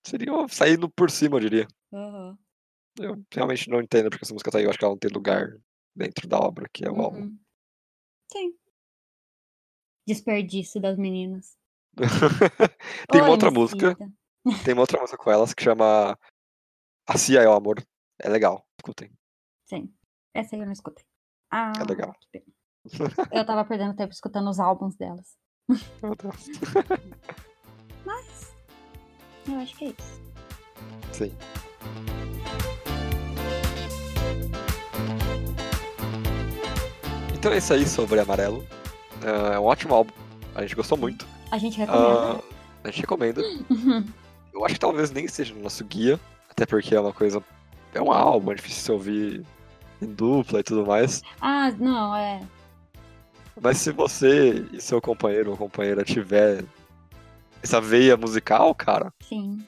[0.06, 1.68] Seria saindo por cima, eu diria.
[1.92, 2.38] Aham.
[3.00, 4.64] Eu realmente não entendo porque essa música tá aí.
[4.64, 5.58] Eu acho que ela não tem lugar
[5.96, 7.22] dentro da obra, que é o álbum.
[7.22, 7.40] Uhum.
[8.32, 8.54] Sim.
[10.08, 11.58] Desperdício das meninas.
[13.12, 13.98] tem Ô, uma outra música.
[14.64, 16.18] Tem uma outra música com elas que chama
[17.08, 17.84] A Cia é o Amor.
[18.20, 19.12] É legal, escutem.
[19.66, 19.94] Sim.
[20.34, 21.04] Essa aí eu não escutei.
[21.50, 22.16] Ah, É legal.
[23.32, 25.38] Eu tava perdendo tempo escutando os álbuns delas.
[26.02, 26.46] Meu Deus.
[29.48, 30.22] Eu acho que é isso.
[31.12, 31.32] Sim.
[37.34, 38.66] Então é isso aí sobre Amarelo.
[39.24, 40.12] É um ótimo álbum.
[40.56, 41.28] A gente gostou muito.
[41.52, 42.10] A gente recomenda.
[42.10, 42.42] Ah,
[42.84, 43.42] a gente recomenda.
[44.54, 46.20] Eu acho que talvez nem seja no nosso guia,
[46.50, 47.44] até porque é uma coisa.
[47.94, 49.46] É um álbum, é difícil de se ouvir
[50.02, 51.22] em dupla e tudo mais.
[51.42, 52.42] ah, não, é.
[53.62, 56.64] Mas se você e seu companheiro ou companheira tiver
[57.66, 59.66] essa veia musical, cara, Sim.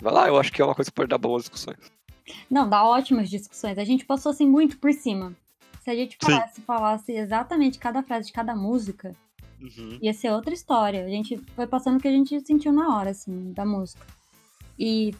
[0.00, 1.90] vai lá, eu acho que é uma coisa que pode dar boas discussões.
[2.50, 3.78] Não, dá ótimas discussões.
[3.78, 5.34] A gente passou assim muito por cima.
[5.82, 6.32] Se a gente Sim.
[6.32, 9.16] falasse, falasse exatamente cada frase de cada música,
[10.00, 11.04] ia ser outra história.
[11.04, 14.06] A gente foi passando o que a gente sentiu na hora, assim, da música.
[14.78, 15.14] E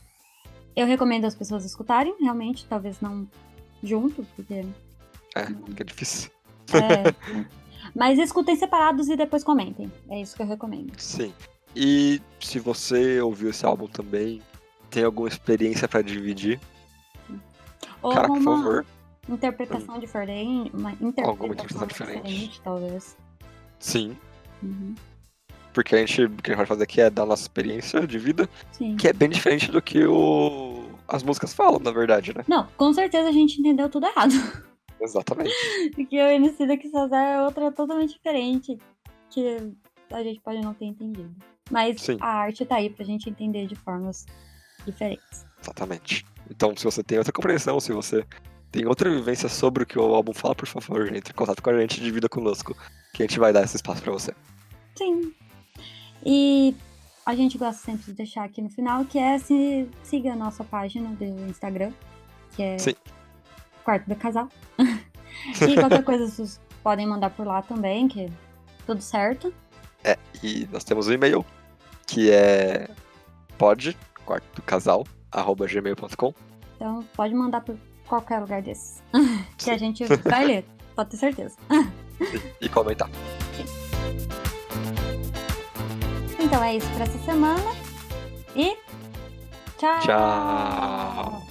[0.76, 3.26] eu recomendo as pessoas escutarem, realmente, talvez não
[3.82, 4.64] junto, porque.
[5.34, 6.30] É, que é difícil.
[6.72, 7.46] É,
[7.96, 9.90] mas escutem separados e depois comentem.
[10.08, 10.92] É isso que eu recomendo.
[10.98, 11.32] Sim.
[11.74, 14.42] E se você ouviu esse álbum também,
[14.90, 16.60] tem alguma experiência pra dividir,
[18.02, 18.86] Ou cara, por favor.
[19.28, 20.70] interpretação diferente.
[20.74, 22.60] Uma interpretação, Alguma interpretação diferente.
[22.62, 23.16] talvez.
[23.78, 24.16] Sim.
[24.62, 24.94] Uhum.
[25.72, 28.18] Porque a gente, o que a gente vai fazer aqui é dar nossa experiência de
[28.18, 28.96] vida, Sim.
[28.96, 30.84] que é bem diferente do que o...
[31.06, 32.44] as músicas falam, na verdade, né?
[32.48, 34.32] Não, com certeza a gente entendeu tudo errado.
[35.00, 35.54] Exatamente.
[35.94, 38.76] Porque o MC da Kisazar é outra totalmente diferente.
[39.30, 39.72] Que
[40.12, 41.32] a gente pode não ter entendido.
[41.70, 42.18] Mas Sim.
[42.20, 44.26] a arte tá aí pra gente entender de formas
[44.84, 45.46] diferentes.
[45.62, 46.26] Exatamente.
[46.50, 48.24] Então, se você tem outra compreensão, se você
[48.72, 51.70] tem outra vivência sobre o que o álbum fala, por favor, entre em contato com
[51.70, 52.76] a gente, divida conosco,
[53.14, 54.34] que a gente vai dar esse espaço pra você.
[54.96, 55.32] Sim.
[56.24, 56.74] E
[57.24, 60.64] a gente gosta sempre de deixar aqui no final, que é se siga a nossa
[60.64, 61.92] página do Instagram,
[62.56, 62.94] que é Sim.
[63.84, 64.48] Quarto do Casal.
[64.78, 68.30] e qualquer coisa vocês podem mandar por lá também, que é
[68.86, 69.52] tudo certo.
[70.42, 71.44] E nós temos o e-mail,
[72.10, 72.88] que é
[73.56, 73.96] pod,
[74.26, 76.34] quarto do casal, arroba gmail.com.
[76.74, 77.76] Então pode mandar por
[78.08, 79.00] qualquer lugar desses.
[79.56, 80.64] que a gente vai ler,
[80.96, 81.56] pode ter certeza.
[82.60, 83.08] E comentar.
[86.38, 87.76] Então é isso pra essa semana.
[88.56, 88.76] E
[89.78, 90.00] tchau!
[90.00, 91.49] Tchau!